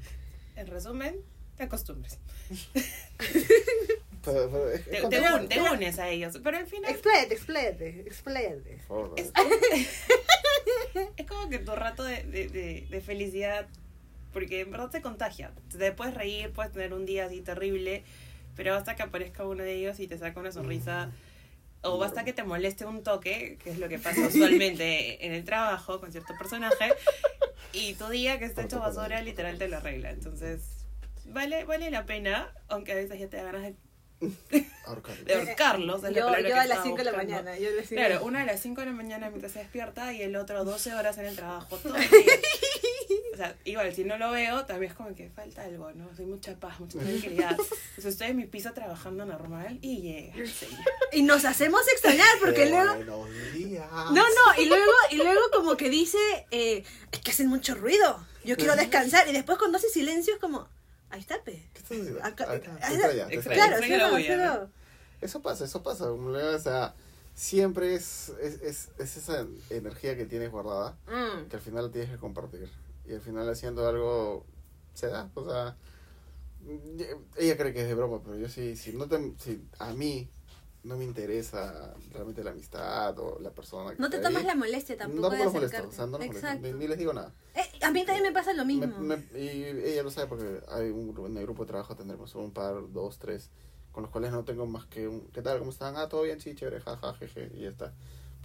En 0.55 0.67
resumen, 0.67 1.17
te 1.57 1.63
acostumbres. 1.63 2.19
Pero, 4.25 4.49
pero 4.49 4.71
es, 4.71 4.79
es 4.79 4.85
Te, 4.85 4.91
te, 4.95 5.01
contagio. 5.01 5.35
un- 5.35 5.47
te 5.47 5.61
unes 5.61 5.99
a 5.99 6.09
ellos. 6.09 6.39
Pero 6.43 6.57
al 6.57 6.65
final 6.65 6.89
expléate. 6.89 7.31
Por 8.87 9.05
favor, 9.05 9.13
es, 9.17 9.31
es 11.17 11.27
como 11.27 11.47
que 11.47 11.59
tu 11.59 11.75
rato 11.75 12.03
de, 12.03 12.23
de, 12.23 12.47
de, 12.47 12.87
de 12.89 13.01
felicidad, 13.01 13.67
porque 14.33 14.61
en 14.61 14.71
verdad 14.71 14.89
te 14.89 15.01
contagia. 15.03 15.51
Te 15.77 15.91
puedes 15.91 16.15
reír, 16.15 16.51
puedes 16.53 16.71
tener 16.71 16.93
un 16.93 17.05
día 17.05 17.25
así 17.25 17.41
terrible, 17.41 18.03
pero 18.55 18.73
basta 18.73 18.95
que 18.95 19.03
aparezca 19.03 19.45
uno 19.45 19.61
de 19.63 19.73
ellos 19.75 19.99
y 19.99 20.07
te 20.07 20.17
saca 20.17 20.39
una 20.39 20.51
sonrisa. 20.51 21.11
O 21.83 21.99
basta 21.99 22.25
que 22.25 22.33
te 22.33 22.43
moleste 22.43 22.83
un 22.85 23.03
toque, 23.03 23.59
que 23.63 23.69
es 23.69 23.77
lo 23.77 23.87
que 23.87 23.99
pasa 23.99 24.21
usualmente 24.25 25.23
en 25.23 25.33
el 25.33 25.43
trabajo 25.43 25.99
con 25.99 26.11
cierto 26.11 26.33
personaje, 26.35 26.91
y 27.73 27.93
tu 27.93 28.07
día 28.09 28.39
que 28.39 28.45
está 28.45 28.63
hecho 28.63 28.79
basura 28.79 29.21
literal 29.21 29.59
te 29.59 29.67
lo 29.67 29.77
arregla. 29.77 30.09
Entonces, 30.09 30.61
vale, 31.25 31.63
vale 31.65 31.89
la 31.91 32.05
pena, 32.05 32.53
aunque 32.67 32.91
a 32.91 32.95
veces 32.95 33.19
ya 33.19 33.27
te 33.29 33.37
da 33.37 33.43
ganas 33.43 33.63
de, 33.63 33.75
ahorcar. 34.85 35.17
de 35.17 35.33
ahorcarlos. 35.35 36.03
es 36.03 36.09
Yo, 36.15 36.25
palabra 36.25 36.39
yo 36.41 36.47
que 36.47 36.53
a 36.53 36.55
las 36.57 36.65
estaba 36.67 36.83
5 36.83 36.97
de 36.97 37.03
la 37.03 37.11
mañana. 37.13 37.57
Yo 37.57 37.69
a 37.69 37.71
las 37.71 37.87
cinco 37.87 38.01
de 38.01 38.07
Claro, 38.07 38.15
la- 38.15 38.21
una 38.21 38.41
a 38.41 38.45
las 38.45 38.59
5 38.61 38.81
de 38.81 38.87
la 38.87 38.93
mañana 38.93 39.29
mientras 39.29 39.51
se 39.51 39.59
despierta 39.59 40.13
y 40.13 40.21
el 40.21 40.35
otro 40.35 40.63
12 40.63 40.93
horas 40.93 41.17
en 41.17 41.25
el 41.25 41.35
trabajo 41.35 41.77
todo 41.77 41.95
el 41.95 42.09
día. 42.09 42.19
O 43.33 43.37
sea, 43.37 43.53
igual, 43.65 43.93
si 43.93 44.05
no 44.05 44.17
lo 44.17 44.31
veo, 44.31 44.65
también 44.65 44.91
es 44.93 44.97
como 44.97 45.13
que 45.13 45.29
falta 45.29 45.63
algo, 45.63 45.91
¿no? 45.91 46.09
Hay 46.17 46.25
mucha 46.25 46.55
paz, 46.55 46.79
mucha 46.79 46.97
tranquilidad. 47.01 47.51
Entonces 47.51 48.05
estoy 48.05 48.27
en 48.29 48.37
mi 48.37 48.45
piso 48.45 48.71
trabajando 48.71 49.25
normal 49.25 49.77
y 49.81 50.01
llega. 50.01 50.33
Y 51.11 51.21
nos 51.21 51.43
hacemos 51.43 51.81
extrañar 51.91 52.29
porque 52.39 52.67
luego... 52.69 52.95
días. 53.53 53.89
No, 53.91 54.13
no, 54.23 54.61
y 54.61 54.65
luego, 54.67 54.91
y 55.11 55.17
luego 55.17 55.41
como 55.53 55.75
que 55.75 55.89
dice, 55.89 56.17
eh, 56.51 56.85
es 57.11 57.19
que 57.19 57.31
hacen 57.31 57.47
mucho 57.47 57.75
ruido, 57.75 58.25
yo 58.45 58.55
quiero 58.55 58.77
descansar, 58.77 59.27
y 59.27 59.33
después 59.33 59.57
cuando 59.57 59.79
hace 59.79 59.89
silencio 59.89 60.35
es 60.35 60.39
como, 60.39 60.69
ahí 61.15 61.21
está, 61.21 61.41
pe. 61.43 61.53
¿Qué 61.73 61.79
estás 61.79 61.97
haciendo? 61.97 62.23
Acá- 62.23 62.45
Ah, 62.47 62.59
te 62.59 62.93
extraña, 62.93 63.27
te 63.27 63.35
extraña. 63.35 63.67
Claro, 63.67 63.83
sí, 63.83 63.89
la 63.89 63.97
no, 63.97 64.11
bulla, 64.13 64.25
sí, 64.25 64.37
¿no? 64.37 64.59
no. 64.65 64.71
Eso 65.21 65.41
pasa, 65.41 65.65
eso 65.65 65.81
pasa. 65.81 66.11
O 66.11 66.59
sea, 66.59 66.93
siempre 67.33 67.95
es, 67.95 68.29
es, 68.41 68.61
es, 68.61 68.89
es 68.99 69.17
esa 69.17 69.45
energía 69.69 70.15
que 70.15 70.25
tienes 70.25 70.51
guardada 70.51 70.97
Mm. 71.07 71.47
que 71.49 71.55
al 71.55 71.61
final 71.61 71.85
la 71.85 71.91
tienes 71.91 72.11
que 72.11 72.17
compartir. 72.17 72.69
Y 73.07 73.13
al 73.13 73.21
final 73.21 73.49
haciendo 73.49 73.87
algo 73.87 74.45
se 74.93 75.07
da. 75.07 75.29
O 75.35 75.45
sea, 75.49 75.75
ella 77.37 77.57
cree 77.57 77.73
que 77.73 77.81
es 77.81 77.87
de 77.87 77.93
broma, 77.95 78.21
pero 78.23 78.37
yo 78.37 78.49
sí, 78.49 78.75
si, 78.75 78.93
no 78.93 79.07
te, 79.07 79.33
si 79.39 79.61
a 79.79 79.93
mí 79.93 80.29
no 80.85 80.95
me 80.97 81.03
interesa 81.03 81.93
realmente 82.11 82.43
la 82.43 82.51
amistad 82.51 83.17
o 83.19 83.39
la 83.39 83.49
persona 83.51 83.91
que 83.95 83.99
No 84.01 84.09
te 84.09 84.19
tomas 84.19 84.41
ahí, 84.41 84.47
la 84.47 84.55
molestia 84.55 84.95
no 84.95 84.99
tampoco 84.99 85.29
me 85.31 85.37
de 85.37 85.49
molesto, 85.49 85.87
o 85.87 85.91
sea, 85.91 86.05
no 86.05 86.17
los 86.17 86.27
molesto, 86.27 86.47
Exacto. 86.47 86.67
ni, 86.67 86.73
ni 86.73 86.87
les 86.87 86.97
digo 86.97 87.11
nada. 87.13 87.33
Eh, 87.55 87.61
a 87.81 87.91
mí 87.91 88.05
también 88.05 88.23
me 88.23 88.31
pasa 88.31 88.53
lo 88.53 88.65
mismo. 88.65 88.87
Me- 88.99 89.17
me- 89.17 89.39
y 89.39 89.63
ella 89.65 90.03
lo 90.03 90.11
sabe 90.11 90.27
porque 90.27 90.61
hay 90.69 90.89
un, 90.91 91.15
en 91.25 91.37
el 91.37 91.43
grupo 91.43 91.63
de 91.63 91.69
trabajo 91.69 91.95
tendremos 91.95 92.33
un 92.35 92.51
par, 92.51 92.75
dos, 92.93 93.17
tres, 93.17 93.49
con 93.91 94.03
los 94.03 94.11
cuales 94.11 94.31
no 94.31 94.43
tengo 94.45 94.65
más 94.67 94.85
que 94.85 95.07
un, 95.07 95.21
¿qué 95.33 95.41
tal? 95.41 95.57
¿Cómo 95.59 95.71
están? 95.71 95.97
Ah, 95.97 96.07
todo 96.07 96.21
bien, 96.21 96.39
sí, 96.39 96.53
chévere, 96.53 96.79
jaja, 96.81 97.13
jeje, 97.15 97.51
y 97.55 97.61
ya 97.61 97.69
está. 97.69 97.93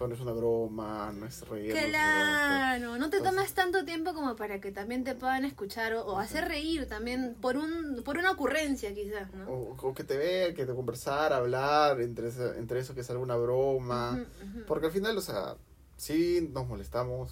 No 0.08 0.14
es 0.14 0.20
una 0.20 0.32
broma, 0.32 1.12
no 1.12 1.26
es 1.26 1.46
reír. 1.48 1.72
Claro, 1.72 2.96
no 2.98 3.10
te 3.10 3.18
Entonces- 3.18 3.22
tomas 3.22 3.52
tanto 3.52 3.84
tiempo 3.84 4.14
como 4.14 4.34
para 4.34 4.60
que 4.60 4.72
también 4.72 5.04
te 5.04 5.14
puedan 5.14 5.44
escuchar 5.44 5.92
o, 5.94 6.04
o 6.06 6.18
hacer 6.18 6.46
reír 6.48 6.86
también 6.86 7.36
por 7.40 7.56
un 7.56 8.02
por 8.04 8.16
una 8.18 8.30
ocurrencia 8.30 8.94
quizás, 8.94 9.32
¿no? 9.34 9.48
O, 9.50 9.76
o 9.88 9.94
que 9.94 10.04
te 10.04 10.16
vean, 10.16 10.54
que 10.54 10.64
te 10.66 10.74
conversar, 10.74 11.32
hablar, 11.32 12.00
entre 12.00 12.28
eso, 12.28 12.54
entre 12.54 12.80
eso 12.80 12.94
que 12.94 13.02
es 13.02 13.10
alguna 13.10 13.36
broma. 13.36 14.24
Porque 14.66 14.86
al 14.86 14.92
final, 14.92 15.16
o 15.18 15.20
sea, 15.20 15.56
sí 15.96 16.48
nos 16.52 16.66
molestamos, 16.66 17.30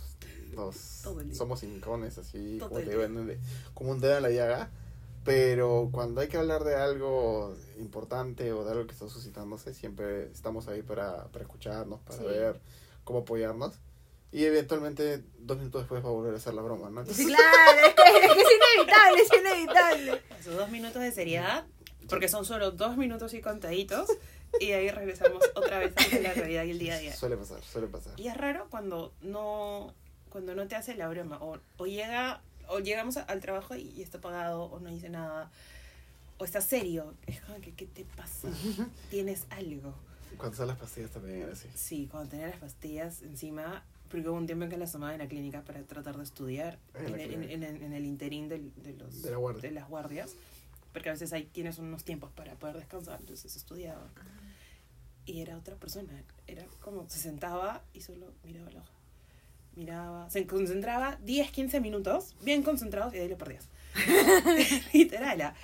nos, 0.54 0.76
somos 1.32 1.62
hincones, 1.62 2.18
así, 2.18 2.58
te 2.75 2.82
digo, 2.84 3.02
como 3.75 3.92
un 3.92 4.00
dedo 4.00 4.16
en 4.18 4.22
la 4.22 4.30
llaga. 4.30 4.70
Pero 5.28 5.88
cuando 5.92 6.20
hay 6.20 6.28
que 6.28 6.37
hablar 6.37 6.64
de 6.64 6.75
algo 6.76 7.54
importante 7.78 8.52
o 8.52 8.64
de 8.64 8.73
algo 8.73 8.87
que 8.87 8.92
está 8.92 9.08
suscitándose, 9.08 9.75
siempre 9.75 10.30
estamos 10.32 10.68
ahí 10.68 10.82
para, 10.82 11.26
para 11.28 11.44
escucharnos, 11.44 12.00
para 12.00 12.18
Sí. 12.18 12.25
ver 12.25 12.61
cómo 13.04 13.20
apoyarnos. 13.20 13.75
Y 14.32 14.44
eventualmente, 14.44 15.23
dos 15.38 15.56
minutos 15.58 15.82
después 15.82 16.04
va 16.04 16.08
a 16.08 16.12
volver 16.12 16.35
a 16.35 16.37
hacer 16.37 16.52
la 16.54 16.62
broma, 16.62 16.90
¿no? 16.90 17.04
Sí, 17.06 17.26
claro, 17.26 17.80
es 17.87 17.94
que, 17.94 18.02
es 18.02 18.35
que 18.35 18.40
es 18.42 18.49
inevitable, 18.76 19.23
es 19.23 19.40
inevitable. 19.40 20.23
Esos 20.38 20.54
dos 20.56 20.70
minutos 20.70 21.00
de 21.02 21.12
seriedad, 21.12 21.64
porque 22.08 22.28
son 22.28 22.44
solo 22.44 22.70
dos 22.73 22.97
minutos 22.99 23.32
y 23.32 23.40
contaditos, 23.40 24.11
y 24.61 24.73
ahí 24.73 24.90
regresamos 24.90 25.42
otra 25.54 25.78
vez 25.78 25.94
a 25.97 26.18
la 26.20 26.35
realidad 26.35 26.64
y 26.64 26.70
el 26.73 26.78
día 26.78 26.94
a 26.94 26.99
día. 26.99 27.14
Suele 27.16 27.37
pasar, 27.38 27.62
suele 27.62 27.87
pasar. 27.87 28.12
Y 28.20 28.28
es 28.28 28.37
raro 28.37 28.66
cuando 28.70 29.12
no, 29.23 29.94
cuando 30.28 30.54
no 30.54 30.66
te 30.68 30.76
hace 30.76 30.94
la 30.94 31.08
broma, 31.08 31.38
o, 31.42 31.58
o 31.78 31.87
llega, 31.87 32.42
o 32.68 32.78
llegamos 32.80 33.16
a- 33.16 33.22
al 33.22 33.40
trabajo 33.40 33.75
y, 33.75 33.90
y 33.90 34.02
está 34.02 34.20
pagado, 34.20 34.64
o 34.64 34.80
no 34.80 34.90
dice 34.90 35.08
nada, 35.08 35.50
o 36.38 36.44
está 36.44 36.60
serio. 36.60 37.14
Es 37.26 37.40
como 37.40 37.60
que, 37.60 37.72
¿qué 37.75 37.87
te 37.87 38.04
pasa? 38.04 38.48
Tienes 39.10 39.46
algo. 39.50 39.94
Cuando 40.37 40.56
son 40.56 40.68
las 40.68 40.78
pastillas 40.78 41.10
también 41.10 41.42
era 41.42 41.52
así. 41.52 41.68
Sí, 41.75 42.08
cuando 42.10 42.28
tenía 42.30 42.48
las 42.48 42.58
pastillas 42.58 43.22
encima, 43.22 43.82
porque 44.10 44.28
hubo 44.28 44.37
un 44.38 44.46
tiempo 44.46 44.64
en 44.64 44.70
que 44.70 44.76
las 44.76 44.92
tomaba 44.92 45.12
en 45.12 45.18
la 45.18 45.26
clínica 45.28 45.62
para 45.62 45.82
tratar 45.82 46.16
de 46.16 46.22
estudiar, 46.22 46.78
En 46.94 47.06
en, 47.06 47.12
la 47.12 47.22
el- 47.22 47.64
en, 47.64 47.92
en 47.92 48.04
interín 48.06 48.48
del- 48.48 48.72
de, 48.82 48.92
los, 48.94 49.22
De 49.22 49.30
la 49.32 49.38
de 49.60 49.70
las 49.72 49.88
guardias, 49.88 50.34
porque 50.92 51.08
a 51.08 51.12
veces 51.12 51.32
ahí 51.32 51.44
tienes 51.44 51.78
unos 51.78 52.04
tiempos 52.04 52.30
para 52.32 52.54
poder 52.54 52.76
descansar, 52.76 53.18
entonces 53.20 53.56
estudiaba. 53.56 54.06
Y 55.26 55.40
era 55.42 55.58
otra 55.58 55.75
persona, 55.76 56.10
era 56.46 56.64
como 56.80 57.08
se 57.10 57.18
sentaba 57.18 57.82
y 57.92 58.00
solo 58.00 58.32
miraba 58.44 58.70
el 58.70 58.78
ojo. 58.78 58.88
Miraba, 59.78 60.28
se 60.28 60.44
concentraba 60.44 61.18
10, 61.23 61.52
15 61.52 61.80
minutos, 61.80 62.35
bien 62.42 62.64
concentrados, 62.64 63.14
y 63.14 63.18
ahí 63.18 63.28
lo 63.28 63.38
perdías. 63.38 63.68
Literal, 64.92 65.40
ah, 65.40 65.54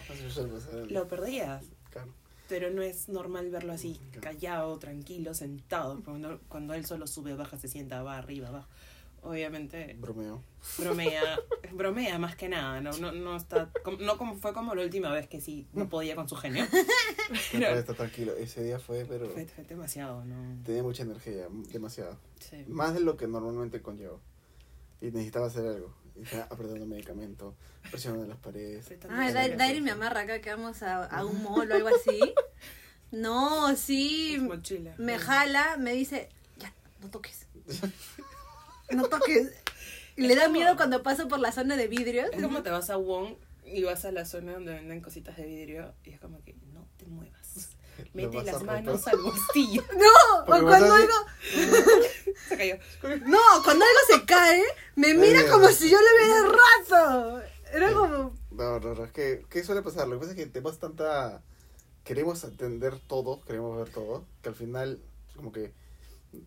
lo 0.88 1.08
perdías. 1.08 1.64
Claro. 1.90 2.12
Pero 2.48 2.70
no 2.70 2.82
es 2.82 3.08
normal 3.08 3.50
verlo 3.50 3.72
así, 3.72 3.98
callado, 4.20 4.78
tranquilo, 4.78 5.34
sentado. 5.34 6.00
Cuando, 6.04 6.40
cuando 6.48 6.74
él 6.74 6.86
solo 6.86 7.08
sube, 7.08 7.34
baja, 7.34 7.58
se 7.58 7.66
sienta, 7.66 8.04
va 8.04 8.16
arriba, 8.16 8.48
abajo. 8.48 8.68
Obviamente 9.24 9.96
Bromeo. 9.98 10.42
bromea, 10.78 11.40
bromea 11.72 12.18
más 12.18 12.36
que 12.36 12.48
nada, 12.48 12.80
no, 12.82 12.92
no, 12.98 13.10
no 13.12 13.36
está, 13.36 13.70
no 14.00 14.18
como 14.18 14.36
fue 14.36 14.52
como 14.52 14.74
la 14.74 14.82
última 14.82 15.10
vez 15.12 15.26
que 15.28 15.40
sí, 15.40 15.66
no 15.72 15.88
podía 15.88 16.14
con 16.14 16.28
su 16.28 16.36
genio. 16.36 16.66
No 17.30 17.38
Pero 17.52 17.68
puede 17.68 17.80
estar 17.80 17.96
tranquilo. 17.96 18.36
Ese 18.36 18.62
día 18.62 18.78
fue, 18.78 19.06
pero 19.06 19.30
fue, 19.30 19.46
fue 19.46 19.64
demasiado, 19.64 20.22
¿no? 20.26 20.62
tenía 20.62 20.82
mucha 20.82 21.04
energía, 21.04 21.46
demasiado. 21.72 22.18
Sí. 22.38 22.66
Más 22.68 22.92
de 22.92 23.00
lo 23.00 23.16
que 23.16 23.26
normalmente 23.26 23.80
conlleva. 23.80 24.18
Y 25.00 25.06
necesitaba 25.06 25.46
hacer 25.46 25.66
algo. 25.66 25.94
Y 26.16 26.22
estaba 26.22 26.44
apretando 26.44 26.84
medicamento, 26.84 27.54
presionando 27.90 28.26
las 28.26 28.36
paredes. 28.36 28.86
Orejas. 28.86 29.56
Dairi 29.56 29.80
me 29.80 29.92
amarra 29.92 30.20
acá 30.20 30.42
que 30.42 30.50
vamos 30.50 30.82
a, 30.82 31.06
a 31.06 31.24
un 31.24 31.42
mall 31.42 31.72
o 31.72 31.74
algo 31.74 31.88
así. 31.88 32.20
No, 33.10 33.74
sí. 33.74 34.36
Mochila. 34.38 34.94
Me 34.98 35.18
jala, 35.18 35.78
me 35.78 35.94
dice, 35.94 36.28
ya, 36.58 36.74
no 37.00 37.08
toques. 37.08 37.46
No 38.94 39.08
toques. 39.08 39.52
Y 40.16 40.22
le 40.26 40.34
da 40.36 40.48
miedo 40.48 40.76
cuando 40.76 41.02
paso 41.02 41.28
por 41.28 41.38
la 41.40 41.52
zona 41.52 41.76
de 41.76 41.88
vidrios. 41.88 42.28
Es 42.32 42.42
como 42.42 42.62
te 42.62 42.70
vas 42.70 42.90
a 42.90 42.96
Wong 42.96 43.34
y 43.64 43.82
vas 43.82 44.04
a 44.04 44.12
la 44.12 44.24
zona 44.26 44.52
donde 44.52 44.74
venden 44.74 45.00
cositas 45.00 45.36
de 45.36 45.44
vidrio 45.46 45.94
y 46.04 46.10
es 46.10 46.20
como 46.20 46.42
que 46.42 46.54
no 46.72 46.86
te 46.96 47.06
muevas. 47.06 47.70
Mete 48.12 48.42
las 48.42 48.62
manos 48.62 49.06
al 49.06 49.18
bolsillo. 49.18 49.82
No, 49.96 50.44
Porque 50.46 50.62
o 50.62 50.66
cuando 50.66 50.94
algo, 50.94 51.14
Se 52.48 52.56
cayó. 52.56 52.76
no, 53.26 53.38
cuando 53.64 53.84
algo 53.84 53.98
se 54.08 54.24
cae, 54.24 54.62
me 54.96 55.14
mira 55.14 55.40
Eh. 55.42 55.46
como 55.50 55.68
si 55.68 55.88
yo 55.90 55.98
le 56.00 56.24
viera 56.24 56.42
rato. 56.48 57.42
Era 57.72 57.92
como, 57.92 58.34
No, 58.50 58.78
no, 58.80 58.94
no, 58.94 59.04
es 59.04 59.12
que, 59.12 59.44
¿qué 59.48 59.64
suele 59.64 59.82
pasar? 59.82 60.06
Lo 60.08 60.14
que 60.14 60.20
pasa 60.20 60.30
es 60.32 60.36
que 60.36 60.46
tenemos 60.46 60.78
tanta... 60.78 61.42
Queremos 62.04 62.44
entender 62.44 62.98
todo, 63.00 63.40
queremos 63.40 63.76
ver 63.78 63.88
todo, 63.88 64.26
que 64.42 64.48
al 64.50 64.54
final, 64.54 65.00
como 65.34 65.52
que... 65.52 65.72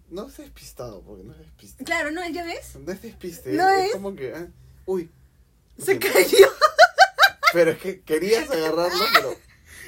No 0.10 0.28
es 0.28 0.38
despistado, 0.38 1.02
porque 1.02 1.24
no 1.24 1.34
es 1.34 1.40
despiste. 1.40 1.84
claro, 1.84 2.12
no, 2.12 2.28
¿ya 2.30 2.44
ves? 2.44 2.76
No 2.76 2.92
es 2.92 3.02
despiste, 3.02 3.54
No 3.54 3.70
es, 3.70 3.88
es. 3.88 3.92
como 3.92 4.16
que... 4.16 4.34
ah, 4.34 4.48
uy. 4.86 5.10
Se 5.78 6.00
cayó. 6.00 6.48
Pero 7.54 7.72
es 7.72 7.78
que 7.80 8.02
querías 8.02 8.50
agarrarlo, 8.50 9.06
pero... 9.14 9.30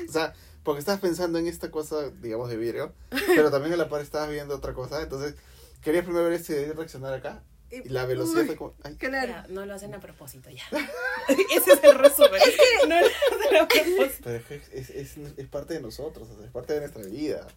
O 0.07 0.11
sea, 0.11 0.33
porque 0.63 0.79
estabas 0.79 1.01
pensando 1.01 1.39
en 1.39 1.47
esta 1.47 1.69
cosa, 1.71 2.09
digamos, 2.21 2.49
de 2.49 2.55
vidrio, 2.55 2.93
pero 3.35 3.51
también 3.51 3.73
a 3.73 3.77
la 3.77 3.89
par 3.89 4.01
estabas 4.01 4.29
viendo 4.29 4.55
otra 4.55 4.73
cosa, 4.73 5.01
entonces 5.01 5.35
querías 5.81 6.05
primero 6.05 6.29
ver 6.29 6.41
si 6.41 6.53
debías 6.53 6.77
reaccionar 6.77 7.13
acá, 7.13 7.43
y 7.71 7.87
la 7.89 8.05
velocidad 8.05 8.41
Uy, 8.41 8.47
fue 8.47 8.55
como... 8.55 8.75
Ay, 8.83 8.95
Claro. 8.95 9.27
Ya, 9.33 9.45
no 9.49 9.65
lo 9.65 9.75
hacen 9.75 9.93
a 9.93 9.99
propósito 9.99 10.49
ya. 10.49 10.63
Ese 11.55 11.73
es 11.73 11.83
el 11.83 11.95
resumen. 11.99 12.41
Es 12.41 12.55
que 12.55 12.87
no 12.87 12.99
lo 12.99 13.05
hacen 13.07 13.55
a 13.55 13.67
propósito. 13.67 14.21
pero 14.23 14.37
es, 14.37 14.45
que 14.45 14.55
es, 14.79 14.89
es, 14.89 15.17
es 15.37 15.47
parte 15.47 15.75
de 15.75 15.81
nosotros, 15.81 16.29
o 16.29 16.35
sea, 16.35 16.45
es 16.45 16.51
parte 16.51 16.73
de 16.73 16.79
nuestra 16.79 17.03
vida. 17.03 17.47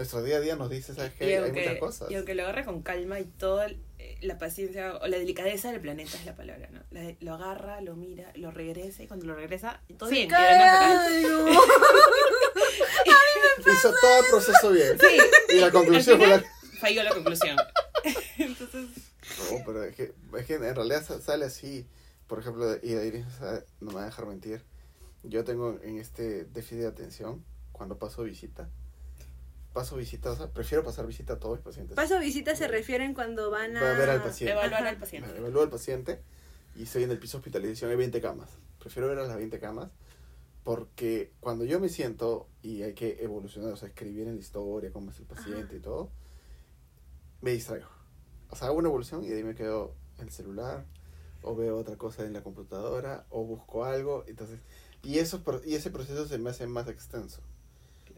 Nuestro 0.00 0.22
día 0.22 0.38
a 0.38 0.40
día 0.40 0.56
nos 0.56 0.70
dice, 0.70 0.94
¿sabes 0.94 1.12
qué? 1.12 1.24
Hay 1.26 1.34
aunque, 1.34 1.60
muchas 1.60 1.78
cosas. 1.78 2.10
y 2.10 2.14
aunque 2.14 2.34
lo 2.34 2.44
agarre 2.44 2.64
con 2.64 2.80
calma 2.82 3.20
y 3.20 3.24
toda 3.26 3.68
la 4.22 4.38
paciencia 4.38 4.96
o 4.96 5.06
la 5.06 5.18
delicadeza 5.18 5.70
del 5.70 5.82
planeta 5.82 6.16
es 6.16 6.24
la 6.24 6.34
palabra, 6.34 6.70
¿no? 6.72 6.80
La 6.90 7.14
lo 7.20 7.34
agarra, 7.34 7.82
lo 7.82 7.96
mira, 7.96 8.32
lo 8.34 8.50
regresa 8.50 9.02
y 9.02 9.06
cuando 9.06 9.26
lo 9.26 9.34
regresa, 9.34 9.82
todo 9.98 10.08
Se 10.08 10.14
bien. 10.14 10.28
y 10.28 10.30
cae 10.30 10.58
algo. 10.58 11.50
Hizo 13.72 13.92
todo 14.00 14.20
el 14.20 14.26
proceso 14.30 14.70
bien. 14.70 14.98
Sí. 14.98 15.56
Y 15.56 15.60
la 15.60 15.70
conclusión 15.70 16.18
fue 16.18 16.28
la... 16.28 16.44
Falló 16.80 17.02
la 17.02 17.10
conclusión. 17.10 17.56
Entonces, 18.38 18.86
No, 19.52 19.58
pero 19.66 19.84
es 19.84 19.94
que, 19.94 20.14
es 20.38 20.46
que 20.46 20.54
en 20.54 20.74
realidad 20.74 21.04
sa- 21.04 21.20
sale 21.20 21.44
así. 21.44 21.86
Por 22.26 22.38
ejemplo, 22.40 22.74
y 22.82 22.92
de 22.94 23.06
Iris, 23.06 23.26
o 23.26 23.38
sea, 23.38 23.62
no 23.80 23.88
me 23.90 23.96
va 23.96 24.02
a 24.02 24.06
dejar 24.06 24.24
mentir. 24.26 24.62
Yo 25.24 25.44
tengo 25.44 25.78
en 25.82 25.98
este 25.98 26.44
déficit 26.46 26.78
de 26.78 26.86
atención 26.86 27.44
cuando 27.72 27.98
paso 27.98 28.22
visita. 28.22 28.68
Paso 29.72 29.96
visita, 29.96 30.32
o 30.32 30.36
sea, 30.36 30.48
prefiero 30.50 30.82
pasar 30.82 31.06
visita 31.06 31.34
a 31.34 31.38
todos 31.38 31.58
mis 31.58 31.64
pacientes. 31.64 31.94
Paso 31.94 32.18
visita 32.18 32.56
se 32.56 32.66
refieren 32.66 33.14
cuando 33.14 33.50
van 33.50 33.76
a... 33.76 33.82
Va 33.82 33.94
a 33.94 33.98
ver 33.98 34.10
al 34.10 34.22
paciente. 34.22 34.52
evaluar 34.52 34.82
Ajá. 34.82 34.90
al 34.90 34.96
paciente. 34.96 35.32
Me 35.32 35.38
evalúo 35.38 35.62
al 35.62 35.70
paciente 35.70 36.22
y 36.74 36.82
estoy 36.82 37.04
en 37.04 37.10
el 37.12 37.18
piso 37.18 37.38
de 37.38 37.40
hospitalización, 37.40 37.90
hay 37.90 37.96
20 37.96 38.20
camas. 38.20 38.50
Prefiero 38.80 39.08
ver 39.08 39.18
a 39.18 39.26
las 39.26 39.36
20 39.36 39.60
camas 39.60 39.90
porque 40.64 41.32
cuando 41.40 41.64
yo 41.64 41.80
me 41.80 41.88
siento 41.88 42.48
y 42.62 42.82
hay 42.82 42.94
que 42.94 43.22
evolucionar, 43.22 43.72
o 43.72 43.76
sea, 43.76 43.88
escribir 43.88 44.26
en 44.26 44.34
la 44.34 44.40
historia, 44.40 44.92
cómo 44.92 45.10
es 45.10 45.18
el 45.18 45.26
paciente 45.26 45.76
y 45.76 45.80
todo, 45.80 46.10
me 47.40 47.52
distraigo. 47.52 47.88
O 48.50 48.56
sea, 48.56 48.68
hago 48.68 48.78
una 48.78 48.88
evolución 48.88 49.24
y 49.24 49.28
de 49.28 49.36
ahí 49.36 49.44
me 49.44 49.54
quedo 49.54 49.94
en 50.18 50.24
el 50.24 50.32
celular 50.32 50.84
o 51.42 51.56
veo 51.56 51.78
otra 51.78 51.96
cosa 51.96 52.26
en 52.26 52.32
la 52.32 52.42
computadora 52.42 53.26
o 53.30 53.44
busco 53.44 53.84
algo. 53.84 54.24
Entonces, 54.26 54.60
y, 55.02 55.18
eso, 55.18 55.42
y 55.64 55.74
ese 55.74 55.90
proceso 55.90 56.26
se 56.26 56.38
me 56.38 56.50
hace 56.50 56.66
más 56.66 56.88
extenso. 56.88 57.40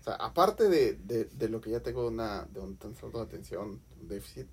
O 0.02 0.04
sea, 0.04 0.14
aparte 0.16 0.68
de, 0.68 0.94
de, 0.94 1.26
de 1.26 1.48
lo 1.48 1.60
que 1.60 1.70
ya 1.70 1.78
tengo 1.78 2.08
una, 2.08 2.42
de 2.46 2.58
un 2.58 2.76
trastorno 2.76 3.20
de 3.20 3.24
atención, 3.26 3.80
un 4.00 4.08
déficit, 4.08 4.48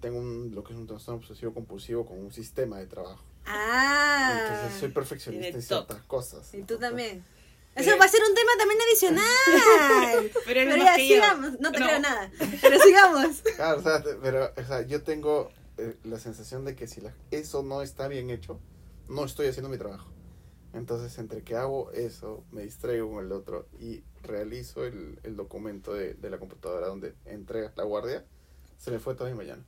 tengo 0.00 0.18
un, 0.18 0.54
lo 0.54 0.64
que 0.64 0.72
es 0.72 0.78
un 0.78 0.86
trastorno 0.86 1.20
obsesivo 1.20 1.52
compulsivo 1.52 2.06
con 2.06 2.18
un 2.18 2.32
sistema 2.32 2.78
de 2.78 2.86
trabajo. 2.86 3.22
Ah. 3.44 4.38
Entonces 4.48 4.80
soy 4.80 4.88
perfeccionista 4.88 5.42
Tiene 5.48 5.58
en 5.58 5.62
ciertas 5.62 6.02
cosas. 6.04 6.54
Y 6.54 6.62
tú 6.62 6.78
también. 6.78 7.22
Eso 7.74 7.96
va 7.98 8.06
a 8.06 8.08
ser 8.08 8.22
un 8.26 8.34
tema 8.34 8.50
también 8.58 8.80
adicional. 8.88 10.30
Pero 10.46 10.76
ya 10.76 10.96
yo. 10.96 11.02
sigamos. 11.04 11.60
No 11.60 11.70
te 11.72 11.78
No. 11.78 11.86
creo 11.86 12.00
nada. 12.00 12.30
Pero 12.62 12.78
sigamos. 12.80 13.42
Claro, 13.56 13.80
o 13.80 13.82
sea, 13.82 14.02
pero 14.22 14.50
o 14.56 14.64
sea, 14.64 14.80
yo 14.86 15.02
tengo 15.02 15.50
eh, 15.76 15.94
la 16.04 16.18
sensación 16.18 16.64
de 16.64 16.74
que 16.74 16.86
si 16.86 17.02
la- 17.02 17.14
eso 17.30 17.62
no 17.62 17.82
está 17.82 18.08
bien 18.08 18.30
hecho, 18.30 18.58
no 19.08 19.26
estoy 19.26 19.46
haciendo 19.48 19.68
mi 19.68 19.76
trabajo. 19.76 20.10
Entonces, 20.72 21.16
entre 21.18 21.42
que 21.42 21.54
hago 21.56 21.90
eso, 21.92 22.44
me 22.50 22.62
distraigo 22.62 23.10
con 23.12 23.24
el 23.26 23.32
otro 23.32 23.68
y 23.78 24.02
realizo 24.22 24.84
el, 24.84 25.18
el 25.22 25.36
documento 25.36 25.94
de, 25.94 26.14
de 26.14 26.30
la 26.30 26.38
computadora 26.38 26.86
donde 26.88 27.14
entregas 27.24 27.76
la 27.76 27.84
guardia, 27.84 28.24
se 28.78 28.90
me 28.90 28.98
fue 28.98 29.14
toda 29.14 29.30
mi 29.30 29.36
mañana. 29.36 29.64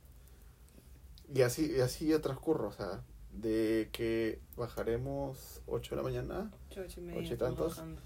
Y 1.33 1.41
así, 1.41 1.71
y 1.75 1.79
así 1.79 2.07
yo 2.07 2.21
transcurro, 2.21 2.67
o 2.69 2.71
sea, 2.73 3.03
de 3.31 3.89
que 3.91 4.39
bajaremos 4.55 5.61
8 5.65 5.91
de 5.91 5.95
la 5.97 6.03
mañana, 6.03 6.51
Ocho, 6.69 6.81
ocho 6.81 6.99
y 6.99 7.03
media, 7.03 7.21
Ocho 7.21 7.33
y 7.33 7.37
tantos. 7.37 7.69
bajando. 7.77 8.01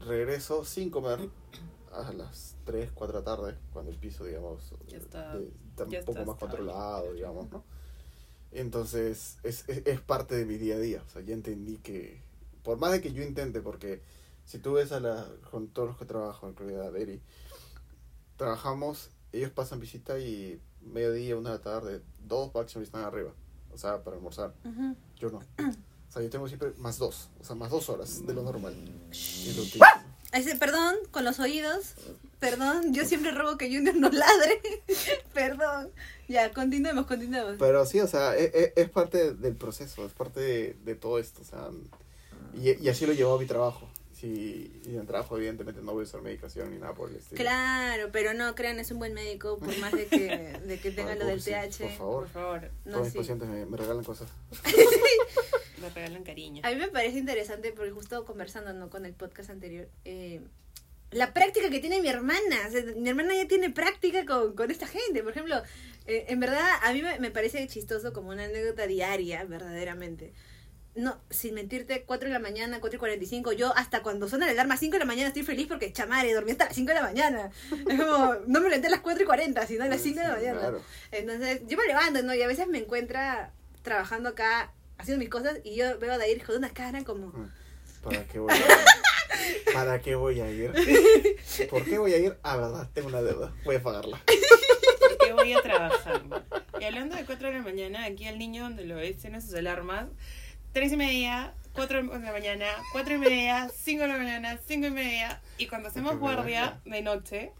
regreso 0.00 0.64
sin 0.64 0.90
comer 0.90 1.28
a 1.92 2.12
las 2.12 2.56
3, 2.64 2.90
4 2.92 3.20
de 3.20 3.24
la 3.24 3.36
tarde, 3.36 3.58
cuando 3.72 3.92
el 3.92 3.98
piso, 3.98 4.24
digamos, 4.24 4.74
Ya 4.88 4.98
está- 4.98 5.38
de- 5.38 5.52
está 5.70 5.86
ya 5.88 6.00
un 6.00 6.04
poco 6.04 6.18
está 6.18 6.30
más 6.32 6.38
controlado, 6.40 7.12
digamos, 7.12 7.48
¿no? 7.50 7.64
Entonces, 8.50 9.38
es, 9.42 9.68
es, 9.68 9.86
es 9.86 10.00
parte 10.00 10.34
de 10.36 10.44
mi 10.46 10.56
día 10.56 10.76
a 10.76 10.78
día. 10.78 11.02
O 11.06 11.10
sea, 11.10 11.22
ya 11.22 11.34
entendí 11.34 11.78
que, 11.78 12.20
por 12.62 12.78
más 12.78 12.92
de 12.92 13.00
que 13.00 13.12
yo 13.12 13.22
intente, 13.22 13.60
porque 13.60 14.00
Si 14.44 14.58
tú 14.58 14.74
ves 14.74 14.92
a 14.92 15.00
la, 15.00 15.26
con 15.50 15.68
todos 15.68 15.88
los 15.88 15.98
que 15.98 16.04
trabajo, 16.04 16.48
incluida 16.48 16.90
Deri, 16.90 17.20
trabajamos, 18.36 19.10
ellos 19.32 19.50
pasan 19.50 19.80
visita 19.80 20.18
y 20.18 20.60
mediodía, 20.82 21.36
una 21.36 21.50
de 21.50 21.56
la 21.56 21.62
tarde, 21.62 22.02
dos 22.26 22.54
máximo 22.54 22.82
están 22.82 23.04
arriba. 23.04 23.32
O 23.72 23.78
sea, 23.78 24.02
para 24.02 24.16
almorzar. 24.16 24.54
Ujú. 24.64 24.96
Yo 25.18 25.30
no. 25.30 25.38
O 25.38 26.12
sea, 26.12 26.22
yo 26.22 26.30
tengo 26.30 26.46
siempre 26.46 26.72
más 26.78 26.98
dos. 26.98 27.28
O 27.40 27.44
sea, 27.44 27.56
más 27.56 27.70
dos 27.70 27.88
horas 27.88 28.24
de 28.24 28.34
lo 28.34 28.42
normal. 28.42 28.74
Ese, 30.32 30.56
perdón, 30.56 30.94
con 31.10 31.24
los 31.24 31.40
oídos. 31.40 31.94
Perdón, 32.38 32.92
yo 32.92 33.04
siempre 33.04 33.30
robo 33.32 33.56
que 33.56 33.66
Junior 33.74 33.96
no 33.96 34.10
ladre. 34.10 34.60
perdón. 35.34 35.90
Ya, 36.28 36.52
continuemos, 36.52 37.06
continuemos. 37.06 37.56
Pero 37.58 37.84
sí, 37.86 38.00
o 38.00 38.06
sea, 38.06 38.36
e- 38.36 38.50
e- 38.54 38.72
es, 38.76 38.90
parte 38.90 39.34
del 39.34 39.56
proceso, 39.56 40.04
es 40.06 40.12
parte 40.12 40.40
de, 40.40 40.74
de 40.84 40.94
todo 40.94 41.18
esto. 41.18 41.42
O 41.42 41.44
sea, 41.44 41.68
y, 42.54 42.80
y 42.84 42.88
así 42.88 43.06
lo 43.06 43.12
llevo 43.12 43.34
a 43.34 43.38
mi 43.40 43.46
trabajo. 43.46 43.88
Sí, 44.24 44.80
y 44.86 44.94
en 44.94 45.00
el 45.00 45.06
trabajo, 45.06 45.36
evidentemente, 45.36 45.82
no 45.82 45.92
voy 45.92 46.00
a 46.00 46.04
usar 46.04 46.22
medicación 46.22 46.70
ni 46.70 46.78
nada 46.78 46.94
por 46.94 47.10
el 47.10 47.16
estilo. 47.16 47.38
Claro, 47.38 48.08
pero 48.10 48.32
no, 48.32 48.54
crean, 48.54 48.80
es 48.80 48.90
un 48.90 48.98
buen 48.98 49.12
médico, 49.12 49.58
por 49.58 49.76
más 49.80 49.92
de 49.92 50.06
que, 50.06 50.58
de 50.66 50.78
que 50.78 50.90
tenga 50.92 51.14
lo 51.14 51.26
del 51.26 51.40
pobrecito, 51.40 51.84
TH. 51.84 51.98
Por 51.98 51.98
favor, 51.98 52.22
Por 52.22 52.28
favor, 52.30 52.60
todos 52.62 52.72
No, 52.86 53.00
mis 53.02 53.12
sí. 53.12 53.18
pacientes 53.18 53.48
me, 53.48 53.66
me 53.66 53.76
regalan 53.76 54.02
cosas. 54.02 54.30
me 55.82 55.90
regalan 55.90 56.24
cariño. 56.24 56.62
A 56.64 56.70
mí 56.70 56.76
me 56.76 56.88
parece 56.88 57.18
interesante 57.18 57.72
porque 57.72 57.90
justo 57.90 58.24
conversando 58.24 58.72
¿no? 58.72 58.88
con 58.88 59.04
el 59.04 59.12
podcast 59.12 59.50
anterior, 59.50 59.90
eh, 60.06 60.40
la 61.10 61.34
práctica 61.34 61.68
que 61.68 61.80
tiene 61.80 62.00
mi 62.00 62.08
hermana. 62.08 62.56
O 62.66 62.70
sea, 62.70 62.82
mi 62.96 63.10
hermana 63.10 63.34
ya 63.34 63.46
tiene 63.46 63.68
práctica 63.68 64.24
con, 64.24 64.54
con 64.54 64.70
esta 64.70 64.86
gente. 64.86 65.22
Por 65.22 65.32
ejemplo, 65.32 65.62
eh, 66.06 66.24
en 66.28 66.40
verdad 66.40 66.66
a 66.82 66.94
mí 66.94 67.02
me, 67.02 67.18
me 67.18 67.30
parece 67.30 67.66
chistoso 67.66 68.14
como 68.14 68.30
una 68.30 68.44
anécdota 68.44 68.86
diaria, 68.86 69.44
verdaderamente. 69.44 70.32
No, 70.96 71.18
sin 71.28 71.54
mentirte, 71.54 72.04
4 72.04 72.28
de 72.28 72.32
la 72.32 72.38
mañana, 72.38 72.78
4 72.80 72.96
y 72.96 72.98
45. 73.00 73.52
Yo 73.52 73.76
hasta 73.76 74.02
cuando 74.02 74.28
suena 74.28 74.46
la 74.46 74.52
alarma 74.52 74.76
5 74.76 74.92
de 74.92 74.98
la 75.00 75.04
mañana 75.04 75.28
estoy 75.28 75.42
feliz 75.42 75.66
porque 75.66 75.92
chamare, 75.92 76.32
dormí 76.32 76.52
hasta 76.52 76.66
las 76.66 76.74
5 76.74 76.88
de 76.88 76.94
la 76.94 77.02
mañana. 77.02 77.50
Es 77.70 78.00
como, 78.00 78.34
no 78.46 78.60
me 78.60 78.68
levanté 78.68 78.86
a 78.86 78.90
las 78.90 79.00
4 79.00 79.22
y 79.22 79.26
40, 79.26 79.66
sino 79.66 79.84
a 79.84 79.88
las 79.88 80.00
5 80.00 80.20
de 80.20 80.28
la 80.28 80.34
mañana. 80.34 80.60
Claro. 80.60 80.82
Entonces, 81.10 81.62
yo 81.66 81.76
me 81.76 81.86
levanto, 81.86 82.22
¿no? 82.22 82.34
Y 82.34 82.42
a 82.42 82.46
veces 82.46 82.68
me 82.68 82.78
encuentra 82.78 83.52
trabajando 83.82 84.28
acá, 84.28 84.72
haciendo 84.98 85.18
mis 85.18 85.30
cosas, 85.30 85.58
y 85.64 85.74
yo 85.74 85.98
veo 85.98 86.12
a 86.12 86.26
ir 86.28 86.44
con 86.44 86.56
una 86.56 86.70
cara 86.70 87.02
como, 87.02 87.26
Mm. 87.26 87.50
¿Para 88.04 88.24
qué 88.26 88.38
voy 88.38 88.52
a 88.52 88.56
ir? 88.56 88.64
¿Para 89.72 90.00
qué 90.00 90.14
voy 90.14 90.40
a 90.40 90.50
ir? 90.50 90.72
¿Por 91.70 91.84
qué 91.84 91.98
voy 91.98 92.12
a 92.12 92.18
ir? 92.18 92.36
Ah, 92.42 92.56
verdad, 92.56 92.90
tengo 92.92 93.08
una 93.08 93.22
deuda. 93.22 93.52
Voy 93.64 93.76
a 93.76 93.82
pagarla. 93.82 94.20
Porque 95.08 95.32
voy 95.32 95.52
a 95.54 95.62
trabajar. 95.62 96.22
Y 96.78 96.84
hablando 96.84 97.16
de 97.16 97.24
4 97.24 97.48
de 97.48 97.54
la 97.54 97.62
mañana, 97.62 98.04
aquí 98.04 98.26
el 98.26 98.38
niño 98.38 98.64
donde 98.64 98.84
lo 98.84 98.96
ves 98.96 99.16
tiene 99.16 99.40
sus 99.40 99.54
alarmas. 99.54 100.08
3 100.74 100.92
y 100.92 100.96
media, 100.96 101.54
4 101.72 102.02
de 102.02 102.18
la 102.20 102.32
mañana, 102.32 102.66
4 102.92 103.14
y 103.14 103.18
media, 103.18 103.70
5 103.74 104.02
de 104.02 104.08
la 104.08 104.18
mañana, 104.18 104.58
5 104.66 104.86
y 104.86 104.90
media. 104.90 105.40
Y 105.56 105.66
cuando 105.66 105.88
hacemos 105.88 106.18
guardia 106.18 106.80
de 106.84 107.00
noche, 107.00 107.52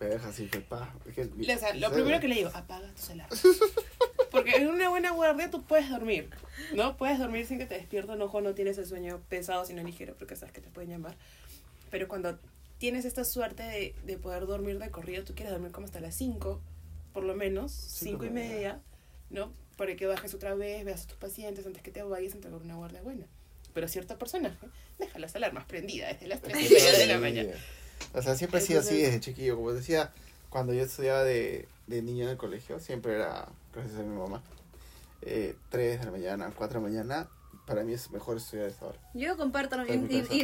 Me 0.00 0.06
deja 0.06 0.28
así 0.28 0.46
que 0.46 0.60
pa. 0.60 0.92
es 1.06 1.14
que- 1.14 1.22
o 1.54 1.58
sea, 1.58 1.74
lo 1.74 1.90
primero 1.92 2.20
que 2.20 2.28
le 2.28 2.34
digo, 2.36 2.50
apaga 2.54 2.88
tus 2.92 3.10
alarmas. 3.10 3.42
Porque 4.30 4.56
en 4.56 4.68
una 4.68 4.88
buena 4.90 5.10
guardia 5.12 5.50
tú 5.50 5.62
puedes 5.64 5.88
dormir, 5.88 6.28
¿no? 6.74 6.96
Puedes 6.96 7.18
dormir 7.18 7.46
sin 7.46 7.58
que 7.58 7.64
te 7.66 7.76
despiertes, 7.76 8.16
no, 8.16 8.26
ojo, 8.26 8.40
no 8.42 8.54
tienes 8.54 8.76
el 8.78 8.86
sueño 8.86 9.20
pesado, 9.28 9.64
sino 9.64 9.82
ligero, 9.82 10.14
porque 10.18 10.36
sabes 10.36 10.52
que 10.52 10.60
te 10.60 10.68
pueden 10.68 10.90
llamar. 10.90 11.16
Pero 11.90 12.06
cuando 12.08 12.38
tienes 12.76 13.04
esta 13.06 13.24
suerte 13.24 13.62
de, 13.62 13.94
de 14.04 14.18
poder 14.18 14.46
dormir 14.46 14.78
de 14.78 14.90
corrido, 14.90 15.24
tú 15.24 15.34
quieres 15.34 15.52
dormir 15.52 15.72
como 15.72 15.86
hasta 15.86 16.00
las 16.00 16.14
5, 16.14 16.60
por 17.14 17.24
lo 17.24 17.34
menos, 17.34 17.72
Cinco 17.72 18.22
5 18.22 18.24
y 18.24 18.28
y 18.28 18.30
media. 18.30 18.80
¿No? 19.30 19.52
Para 19.76 19.94
que 19.96 20.06
bajes 20.06 20.34
otra 20.34 20.54
vez, 20.54 20.84
veas 20.84 21.04
a 21.04 21.06
tus 21.06 21.16
pacientes 21.16 21.66
antes 21.66 21.82
que 21.82 21.90
te 21.90 22.02
vayas 22.02 22.32
a 22.32 22.36
entregar 22.36 22.60
una 22.60 22.76
guardia 22.76 23.02
buena. 23.02 23.26
Pero 23.74 23.86
cierto 23.88 24.18
personaje 24.18 24.66
deja 24.98 25.18
las 25.18 25.36
alarmas 25.36 25.64
prendidas 25.66 26.14
desde 26.14 26.26
las 26.26 26.42
3 26.42 26.58
y 26.58 26.74
media 26.74 26.98
de 26.98 27.06
la 27.06 27.18
mañana. 27.18 27.52
O 28.14 28.22
sea, 28.22 28.34
siempre 28.36 28.58
ha 28.58 28.62
sido 28.62 28.80
así 28.80 29.00
desde 29.00 29.20
chiquillo. 29.20 29.56
Como 29.56 29.72
decía, 29.72 30.12
cuando 30.50 30.72
yo 30.72 30.82
estudiaba 30.82 31.22
de, 31.22 31.68
de 31.86 32.02
niño 32.02 32.24
en 32.24 32.30
el 32.30 32.36
colegio, 32.36 32.80
siempre 32.80 33.14
era, 33.14 33.48
gracias 33.72 34.00
a 34.00 34.02
mi 34.02 34.16
mamá, 34.16 34.42
eh, 35.22 35.54
3 35.70 36.00
de 36.00 36.06
la 36.06 36.10
mañana, 36.10 36.52
4 36.56 36.80
de 36.80 36.86
la 36.86 36.90
mañana. 36.90 37.28
Para 37.68 37.84
mí 37.84 37.92
es 37.92 38.10
mejor 38.10 38.38
estudiar 38.38 38.66
a 38.66 38.70
esa 38.70 38.86
hora. 38.86 38.98
yo 39.12 39.36
comparto, 39.36 39.76
y, 39.86 39.92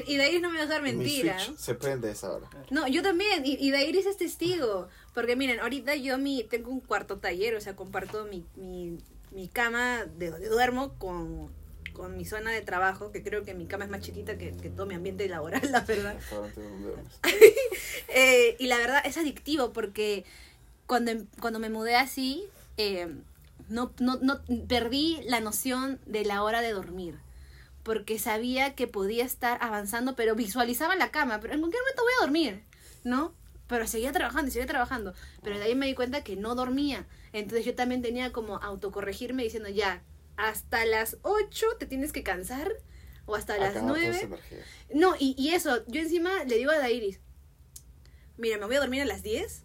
y, 0.06 0.40
no 0.40 0.50
me 0.50 0.58
vas 0.58 0.70
a 0.70 0.80
mi 0.80 0.92
mentira. 0.92 1.38
Switch 1.40 1.58
se 1.58 1.74
prende 1.74 2.10
a 2.10 2.12
esa 2.12 2.30
hora. 2.30 2.50
No, 2.70 2.86
yo 2.86 3.02
también, 3.02 3.46
y, 3.46 3.56
y 3.58 3.70
Dairis 3.70 4.04
es 4.04 4.18
testigo, 4.18 4.88
porque 5.14 5.34
miren, 5.34 5.58
ahorita 5.58 5.96
yo 5.96 6.18
mi, 6.18 6.44
tengo 6.44 6.70
un 6.70 6.80
cuarto 6.80 7.16
taller, 7.16 7.54
o 7.54 7.62
sea, 7.62 7.74
comparto 7.74 8.26
mi, 8.26 8.44
mi, 8.56 8.98
mi 9.30 9.48
cama 9.48 10.04
de 10.04 10.32
donde 10.32 10.50
duermo 10.50 10.98
con, 10.98 11.50
con 11.94 12.14
mi 12.14 12.26
zona 12.26 12.50
de 12.50 12.60
trabajo, 12.60 13.10
que 13.10 13.22
creo 13.22 13.42
que 13.42 13.54
mi 13.54 13.64
cama 13.64 13.84
es 13.84 13.90
más 13.90 14.02
chiquita 14.02 14.36
que, 14.36 14.54
que 14.54 14.68
todo 14.68 14.84
mi 14.84 14.94
ambiente 14.94 15.26
laboral, 15.26 15.62
la 15.72 15.80
verdad. 15.80 16.18
Eh, 18.16 18.54
y 18.60 18.66
la 18.68 18.78
verdad 18.78 19.02
es 19.04 19.16
adictivo 19.16 19.72
porque 19.72 20.24
cuando, 20.86 21.10
em- 21.10 21.26
cuando 21.40 21.58
me 21.58 21.68
mudé 21.68 21.96
así, 21.96 22.44
eh, 22.76 23.08
no, 23.68 23.92
no, 23.98 24.16
no 24.16 24.40
perdí 24.68 25.20
la 25.26 25.40
noción 25.40 26.00
de 26.06 26.24
la 26.24 26.42
hora 26.42 26.60
de 26.60 26.72
dormir. 26.72 27.18
Porque 27.82 28.18
sabía 28.18 28.74
que 28.74 28.86
podía 28.86 29.24
estar 29.24 29.58
avanzando, 29.60 30.16
pero 30.16 30.34
visualizaba 30.34 30.96
la 30.96 31.10
cama, 31.10 31.40
pero 31.40 31.54
en 31.54 31.60
cualquier 31.60 31.82
momento 31.82 32.02
voy 32.02 32.12
a 32.18 32.24
dormir, 32.24 32.64
¿no? 33.04 33.34
Pero 33.66 33.86
seguía 33.86 34.12
trabajando 34.12 34.48
y 34.48 34.52
seguía 34.52 34.66
trabajando. 34.66 35.14
Pero 35.42 35.58
de 35.58 35.64
ahí 35.64 35.74
me 35.74 35.86
di 35.86 35.94
cuenta 35.94 36.24
que 36.24 36.36
no 36.36 36.54
dormía. 36.54 37.06
Entonces 37.32 37.66
yo 37.66 37.74
también 37.74 38.02
tenía 38.02 38.32
como 38.32 38.56
autocorregirme 38.56 39.42
diciendo, 39.42 39.68
ya, 39.68 40.02
hasta 40.36 40.84
las 40.84 41.18
8 41.22 41.66
te 41.78 41.86
tienes 41.86 42.12
que 42.12 42.22
cansar, 42.22 42.72
o 43.26 43.36
hasta 43.36 43.56
las 43.58 43.70
Acabar 43.70 43.94
toda 43.94 44.00
9. 44.00 44.16
esa 44.16 44.26
energía. 44.26 44.58
No, 44.94 45.14
y, 45.18 45.34
y 45.38 45.50
eso, 45.54 45.84
yo 45.86 46.00
encima 46.00 46.44
le 46.44 46.56
digo 46.56 46.70
a 46.70 46.78
Dairis, 46.78 47.20
mira, 48.36 48.58
me 48.58 48.66
voy 48.66 48.76
a 48.76 48.80
dormir 48.80 49.02
a 49.02 49.06
las 49.06 49.22
10 49.22 49.63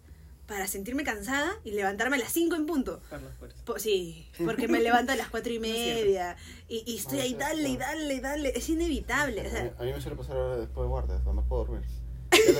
para 0.50 0.66
sentirme 0.66 1.04
cansada 1.04 1.48
y 1.62 1.70
levantarme 1.70 2.16
a 2.16 2.18
las 2.18 2.32
5 2.32 2.56
en 2.56 2.66
punto. 2.66 3.00
Por 3.64 3.80
sí, 3.80 4.28
porque 4.44 4.66
me 4.66 4.80
levanto 4.80 5.12
a 5.12 5.14
las 5.16 5.28
4 5.28 5.52
y 5.52 5.58
No 5.60 5.64
es 5.64 5.72
cierto. 5.72 6.00
media 6.04 6.36
y, 6.68 6.82
y 6.92 6.96
estoy 6.96 7.18
No, 7.18 7.22
ahí, 7.22 7.34
dale, 7.34 7.68
y 7.68 7.72
no. 7.74 7.78
dale, 7.78 8.14
y 8.14 8.20
dale, 8.20 8.52
es 8.56 8.68
inevitable. 8.68 9.42
O 9.42 9.44
A 9.44 9.44
mí, 9.44 9.50
sea, 9.50 9.74
a 9.78 9.82
mí 9.84 9.92
me 9.92 10.00
suele 10.00 10.16
pasar 10.16 10.36
ahora 10.36 10.56
después 10.56 10.84
de 10.84 10.88
guardia, 10.88 11.14
o 11.14 11.22
sea, 11.22 11.32
no 11.34 11.44
puedo 11.44 11.64
dormir. 11.66 11.86
Me 12.32 12.52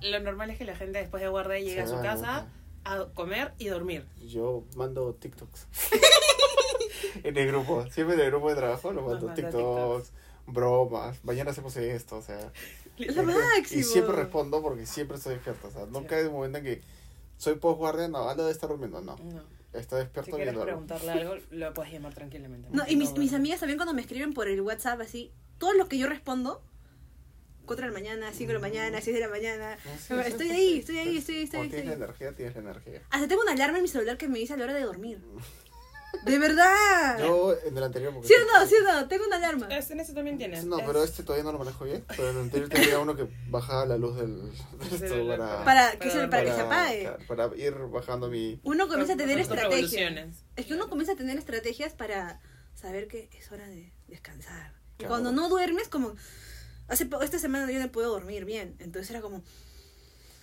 lo 0.00 0.20
normal 0.20 0.50
es 0.50 0.58
que 0.58 0.64
la 0.64 0.76
gente 0.76 1.00
después 1.00 1.20
de 1.20 1.28
guardia 1.28 1.58
llegue 1.58 1.80
a 1.80 1.88
su 1.88 2.00
casa 2.00 2.46
a 2.84 3.06
comer 3.14 3.52
y 3.58 3.66
dormir. 3.66 4.06
Yo 4.28 4.62
mando 4.76 5.12
TikToks. 5.14 5.66
en 7.24 7.36
el 7.36 7.46
grupo, 7.48 7.84
siempre 7.90 8.14
en 8.14 8.20
el 8.20 8.26
grupo 8.30 8.50
de 8.50 8.54
trabajo 8.54 8.92
lo 8.92 9.02
mando 9.02 9.34
TikToks, 9.34 10.12
bromas, 10.46 11.24
mañana 11.24 11.50
hacemos 11.50 11.76
esto, 11.76 12.18
o 12.18 12.22
sea. 12.22 12.52
Es 13.08 13.16
lo 13.16 13.22
máximo. 13.24 13.80
Y 13.80 13.84
siempre 13.84 14.16
respondo 14.16 14.62
porque 14.62 14.86
siempre 14.86 15.16
estoy 15.16 15.34
despierto, 15.34 15.68
o 15.68 15.70
sea, 15.70 15.86
nunca 15.86 16.16
hay 16.16 16.24
un 16.26 16.32
momento 16.32 16.58
en 16.58 16.64
que 16.64 16.82
soy 17.36 17.54
post 17.56 17.78
guardia, 17.78 18.08
no, 18.08 18.28
hablo 18.28 18.44
de 18.46 18.52
estar 18.52 18.68
durmiendo, 18.68 19.00
no. 19.00 19.16
No. 19.16 19.42
Está 19.72 19.96
Si 19.96 20.02
despierto 20.02 20.32
quieres 20.32 20.46
viendo 20.46 20.62
algo. 20.62 20.64
preguntarle 20.64 21.12
algo, 21.12 21.36
lo 21.50 21.74
puedes 21.74 21.92
llamar 21.92 22.12
tranquilamente. 22.14 22.68
No, 22.72 22.82
y 22.88 22.96
mis, 22.96 23.32
amigas 23.32 23.60
también 23.60 23.78
cuando 23.78 23.94
me 23.94 24.00
escriben 24.00 24.32
por 24.34 24.48
el 24.48 24.60
WhatsApp 24.60 25.00
así, 25.00 25.32
todos 25.58 25.76
los 25.76 25.86
que 25.86 25.96
yo 25.96 26.08
respondo, 26.08 26.62
4 27.66 27.86
de 27.86 27.92
la 27.92 27.98
mañana, 27.98 28.32
5 28.32 28.48
de 28.48 28.54
la 28.54 28.60
mañana, 28.60 29.00
6 29.00 29.14
de 29.14 29.20
la 29.20 29.28
mañana, 29.28 29.76
No, 29.84 29.92
sí, 29.96 30.06
sí, 30.08 30.14
estoy 30.26 30.48
sí, 30.48 30.52
ahí, 30.52 30.68
sí. 30.72 30.78
estoy 30.78 30.98
ahí, 30.98 31.16
estoy 31.16 31.36
ahí, 31.36 31.42
estoy 31.44 31.60
ahí. 31.60 31.68
Tienes 31.68 31.86
la 31.86 31.92
estoy 31.92 31.92
ahí. 31.92 31.96
energía, 31.96 32.32
tienes 32.34 32.54
la 32.56 32.60
energía. 32.62 33.02
Hasta 33.10 33.28
tengo 33.28 33.42
una 33.42 33.52
alarma 33.52 33.78
en 33.78 33.82
mi 33.82 33.88
celular 33.88 34.18
que 34.18 34.28
me 34.28 34.38
dice 34.38 34.54
a 34.54 34.56
la 34.56 34.64
hora 34.64 34.74
de 34.74 34.82
dormir. 34.82 35.22
De 36.24 36.38
verdad. 36.38 37.18
Yo 37.20 37.54
en 37.64 37.76
el 37.76 37.82
anterior... 37.84 38.12
porque- 38.12 38.28
¿Sí 38.28 38.34
o 38.34 38.44
no? 38.60 38.66
¿Sí 38.66 38.74
o 38.74 38.82
no? 38.92 39.08
Tengo 39.08 39.26
una 39.26 39.36
alarma. 39.36 39.68
Es- 39.68 39.90
En 39.90 40.00
eso 40.00 40.12
también 40.12 40.36
tienes. 40.38 40.64
No, 40.64 40.78
Es- 40.78 40.84
pero 40.86 41.02
este 41.04 41.22
todavía 41.22 41.44
no 41.44 41.52
lo 41.52 41.58
manejo 41.58 41.84
bien. 41.84 42.04
Pero 42.08 42.30
en 42.30 42.36
el 42.36 42.42
anterior 42.42 42.68
tenía 42.68 42.98
uno 42.98 43.16
que 43.16 43.28
bajaba 43.48 43.86
la 43.86 43.96
luz 43.96 44.16
del, 44.16 44.50
del 45.00 45.26
para, 45.38 45.64
Para, 45.64 45.92
que, 45.98 46.10
se, 46.10 46.16
Para- 46.18 46.30
para 46.30 46.44
que 46.44 46.52
se 46.52 46.60
apague. 46.60 47.10
para 47.28 47.56
ir 47.56 47.74
bajando 47.90 48.28
mi... 48.28 48.60
Uno 48.64 48.88
comienza 48.88 49.14
a 49.14 49.16
tener 49.16 49.38
estrategias. 49.38 50.44
Es 50.56 50.66
que 50.66 50.74
uno 50.74 50.88
comienza 50.88 51.12
a 51.12 51.16
tener 51.16 51.38
estrategias 51.38 51.94
para 51.94 52.40
saber 52.74 53.08
que 53.08 53.30
es 53.32 53.50
hora 53.52 53.66
de 53.66 53.92
descansar. 54.08 54.74
Y 54.94 54.98
Claro. 55.04 55.10
cuando 55.14 55.32
no 55.32 55.48
duermes, 55.48 55.88
como... 55.88 56.14
Hace 56.88 57.08
esta 57.22 57.38
semana 57.38 57.70
yo 57.70 57.78
no 57.78 57.90
puedo 57.92 58.10
dormir 58.10 58.44
bien. 58.44 58.74
Entonces 58.80 59.10
era 59.10 59.20
como... 59.20 59.42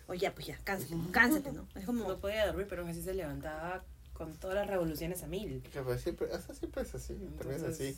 Oye, 0.07 0.19
ya, 0.21 0.33
pues 0.33 0.47
ya, 0.47 0.57
cánsate, 0.63 0.95
cánsate, 1.11 1.51
¿no? 1.51 1.67
Es 1.75 1.85
como... 1.85 2.07
No 2.07 2.19
podía 2.19 2.45
dormir, 2.47 2.65
pero 2.69 2.81
aún 2.83 2.91
así 2.91 3.01
se 3.03 3.13
levantaba 3.13 3.83
con 4.17 4.33
todas 4.35 4.55
las 4.55 4.67
revoluciones 4.67 5.23
a 5.23 5.27
mil. 5.27 5.61
que 5.71 5.81
pues 5.81 6.01
siempre, 6.01 6.27
es 6.33 6.49
así, 6.49 6.67
también 6.67 6.91
es 6.95 7.41
Entonces- 7.61 7.69
así. 7.69 7.97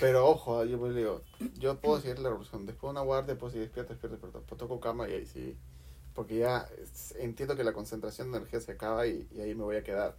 Pero 0.00 0.26
ojo, 0.28 0.64
yo 0.64 0.76
pues 0.78 0.94
digo, 0.96 1.22
yo 1.56 1.78
puedo 1.80 2.00
seguir 2.00 2.18
la 2.18 2.28
revolución. 2.30 2.66
Después 2.66 2.88
de 2.88 2.90
una 2.90 3.02
guardia, 3.02 3.38
puedo 3.38 3.52
seguir 3.52 3.66
despierto, 3.68 3.92
despierto, 3.92 4.16
despierto. 4.16 4.38
Después 4.40 4.58
toco 4.58 4.80
cama 4.80 5.08
y 5.08 5.12
ahí 5.12 5.24
sí. 5.26 5.56
Porque 6.14 6.38
ya 6.38 6.68
entiendo 7.18 7.54
que 7.56 7.62
la 7.62 7.72
concentración 7.72 8.32
de 8.32 8.38
energía 8.38 8.60
se 8.60 8.72
acaba 8.72 9.06
y, 9.06 9.28
y 9.32 9.40
ahí 9.40 9.54
me 9.54 9.62
voy 9.62 9.76
a 9.76 9.84
quedar. 9.84 10.16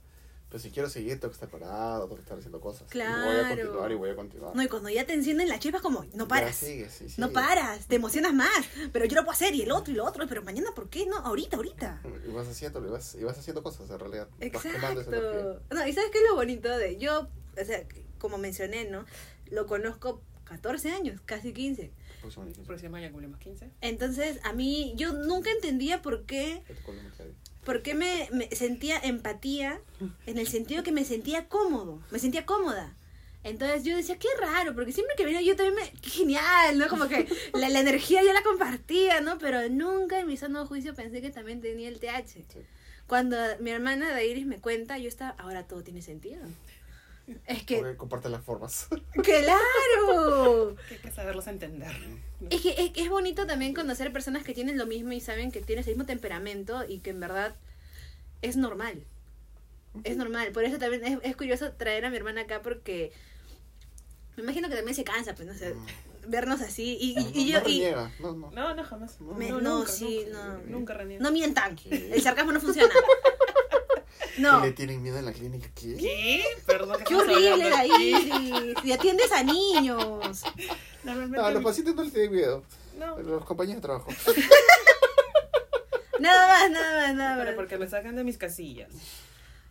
Pero 0.49 0.59
si 0.63 0.69
quiero 0.71 0.89
seguir, 0.89 1.19
tengo 1.19 1.29
que 1.29 1.33
estar 1.33 1.49
parado, 1.49 2.03
tengo 2.03 2.15
que 2.15 2.21
estar 2.21 2.37
haciendo 2.37 2.61
cosas. 2.61 2.87
Y 2.93 2.97
voy 2.97 3.01
a 3.07 3.13
Claro. 3.21 3.47
continuar 3.55 3.91
y 3.91 3.95
voy 3.95 4.09
a 4.11 4.15
continuar. 4.15 4.55
No, 4.55 4.63
y 4.63 4.67
cuando 4.67 4.89
ya 4.89 5.05
te 5.05 5.13
encienden 5.13 5.49
la 5.49 5.59
chispa 5.59 5.77
es 5.77 5.83
como, 5.83 6.05
no 6.13 6.25
Ya 6.25 6.27
paras. 6.27 6.55
sigue, 6.55 6.89
sí, 6.89 7.05
No 7.17 7.27
sigue. 7.27 7.33
paras, 7.33 7.87
te 7.87 7.95
emocionas 7.95 8.33
más. 8.33 8.49
Pero 8.93 9.05
yo 9.05 9.15
lo 9.15 9.23
puedo 9.23 9.33
hacer 9.33 9.53
y 9.55 9.63
el 9.63 9.71
otro 9.71 9.91
y 9.91 9.97
lo 9.97 10.05
otro. 10.05 10.25
Pero 10.29 10.43
mañana, 10.43 10.69
¿por 10.75 10.89
qué? 10.89 11.05
No, 11.07 11.17
ahorita, 11.17 11.57
ahorita. 11.57 12.01
Y 12.27 12.31
vas 12.31 12.47
haciéndolo, 12.47 12.87
y 12.87 12.91
vas, 12.91 13.15
y 13.15 13.23
vas 13.23 13.37
haciendo 13.37 13.63
cosas 13.63 13.89
en 13.89 13.99
realidad. 13.99 14.27
Exacto. 14.39 15.11
No, 15.71 15.87
y 15.87 15.93
¿sabes 15.93 16.11
qué 16.11 16.19
es 16.19 16.29
lo 16.29 16.35
bonito 16.35 16.69
de 16.77 16.97
yo? 16.97 17.27
O 17.59 17.65
sea, 17.65 17.83
como 18.19 18.37
mencioné, 18.37 18.85
¿no? 18.85 19.05
Lo 19.49 19.65
conozco 19.65 20.21
14 20.45 20.91
años, 20.91 21.19
casi 21.25 21.53
15. 21.53 21.91
Próximo 22.21 22.43
año, 22.45 22.53
El 22.57 22.63
próximo 22.65 22.95
año 22.95 23.11
cumplimos 23.11 23.39
15. 23.39 23.71
Entonces, 23.81 24.39
a 24.43 24.53
mí, 24.53 24.93
yo 24.95 25.11
nunca 25.13 25.49
entendía 25.51 26.01
por 26.01 26.25
qué, 26.25 26.63
¿Qué 27.65 27.81
te 27.81 27.81
acuerdas, 27.81 27.81
Claudia? 27.81 27.81
por 27.81 27.81
qué 27.81 27.93
me, 27.93 28.29
me 28.31 28.55
sentía 28.55 28.97
empatía, 28.99 29.81
en 30.25 30.37
el 30.37 30.47
sentido 30.47 30.83
que 30.83 30.91
me 30.91 31.03
sentía 31.03 31.47
cómodo, 31.47 32.01
me 32.11 32.19
sentía 32.19 32.45
cómoda. 32.45 32.95
Entonces 33.43 33.83
yo 33.83 33.95
decía, 33.95 34.17
qué 34.17 34.27
raro, 34.39 34.73
porque 34.73 34.91
siempre 34.91 35.15
que 35.15 35.23
venía 35.23 35.41
yo 35.41 35.55
también 35.55 35.75
me... 35.75 35.99
Qué 36.01 36.09
genial, 36.09 36.79
¿no? 36.79 36.87
Como 36.87 37.07
que 37.07 37.27
la, 37.53 37.69
la 37.69 37.79
energía 37.79 38.23
yo 38.23 38.33
la 38.33 38.41
compartía, 38.41 39.21
¿no? 39.21 39.37
Pero 39.37 39.69
nunca 39.69 40.19
en 40.19 40.25
mi 40.25 40.35
sano 40.35 40.65
juicio 40.65 40.95
pensé 40.95 41.21
que 41.21 41.29
también 41.29 41.61
tenía 41.61 41.87
el 41.87 41.99
TH. 41.99 42.27
Sí. 42.27 42.43
Cuando 43.07 43.37
mi 43.59 43.69
hermana 43.69 44.09
Dairis 44.09 44.47
me 44.47 44.57
cuenta, 44.57 44.97
yo 44.97 45.07
estaba, 45.07 45.35
ahora 45.37 45.67
todo 45.67 45.83
tiene 45.83 46.01
sentido. 46.01 46.41
Es 47.47 47.63
que, 47.63 47.77
Porque 47.77 47.97
comparte 47.97 48.29
las 48.29 48.43
formas. 48.43 48.87
claro. 49.23 50.75
Que 50.87 50.95
hay 50.95 51.01
que 51.01 51.11
saberlos 51.11 51.47
entender. 51.47 51.91
¿no? 52.41 52.47
Es 52.49 52.61
que 52.61 52.69
es, 52.77 52.91
es 52.95 53.09
bonito 53.09 53.47
también 53.47 53.73
conocer 53.73 54.11
personas 54.13 54.43
que 54.43 54.53
tienen 54.53 54.77
lo 54.77 54.85
mismo 54.85 55.11
y 55.11 55.19
saben 55.21 55.51
que 55.51 55.61
tienes 55.61 55.87
el 55.87 55.93
mismo 55.93 56.05
temperamento 56.05 56.83
y 56.87 56.99
que 56.99 57.09
en 57.11 57.19
verdad 57.19 57.55
es 58.41 58.57
normal. 58.57 59.03
Es 60.03 60.17
normal. 60.17 60.51
Por 60.51 60.65
eso 60.65 60.77
también 60.77 61.03
es, 61.05 61.19
es 61.23 61.35
curioso 61.35 61.71
traer 61.71 62.05
a 62.05 62.09
mi 62.09 62.17
hermana 62.17 62.41
acá 62.41 62.61
porque 62.61 63.11
me 64.37 64.43
imagino 64.43 64.67
que 64.69 64.75
también 64.75 64.95
se 64.95 65.03
cansa, 65.05 65.33
pues, 65.33 65.47
no 65.47 65.53
sé, 65.53 65.73
vernos 66.27 66.61
así. 66.61 66.97
Y, 66.99 67.17
y- 67.17 67.31
y 67.49 67.51
no, 67.53 67.59
yo... 67.59 67.63
no 67.63 67.69
y- 67.69 67.79
reniega, 67.79 68.11
no, 68.19 68.33
no. 68.33 68.51
No, 68.51 68.73
no, 68.75 68.83
jamás. 68.83 69.19
Me- 69.21 69.49
no, 69.49 69.61
no, 69.61 69.77
nunca, 69.79 69.91
sí, 69.91 70.25
nunca, 70.27 70.43
no. 70.47 70.57
Nunca 70.67 70.93
reniego. 70.93 71.23
no 71.23 71.31
mientan. 71.31 71.75
¿Qué? 71.75 72.11
El 72.13 72.21
sarcasmo 72.21 72.51
no 72.51 72.59
funciona. 72.61 72.93
No. 74.37 74.59
¿Y 74.59 74.67
le 74.67 74.71
tienen 74.73 75.01
miedo 75.01 75.17
en 75.17 75.25
la 75.25 75.33
clínica? 75.33 75.67
¿Qué? 75.75 75.95
¿Qué? 75.97 76.43
Perdón. 76.65 77.01
Qué 77.07 77.15
horrible 77.15 77.69
la. 77.69 77.85
Iris. 77.85 78.75
Y 78.83 78.91
atiendes 78.91 79.31
a 79.31 79.43
niños. 79.43 80.43
Normalmente. 81.03 81.37
No, 81.37 81.45
a 81.45 81.51
los 81.51 81.63
pacientes 81.63 81.95
no 81.95 82.03
les 82.03 82.13
tienen 82.13 82.31
miedo. 82.31 82.63
No, 82.97 83.17
Los 83.19 83.45
compañeros 83.45 83.81
de 83.81 83.87
trabajo. 83.87 84.09
Nada 86.19 86.47
más, 86.47 86.71
nada 86.71 87.07
más, 87.07 87.15
nada 87.15 87.35
pero 87.37 87.49
más. 87.51 87.55
porque 87.55 87.77
me 87.77 87.89
sacan 87.89 88.15
de 88.15 88.23
mis 88.23 88.37
casillas. 88.37 88.89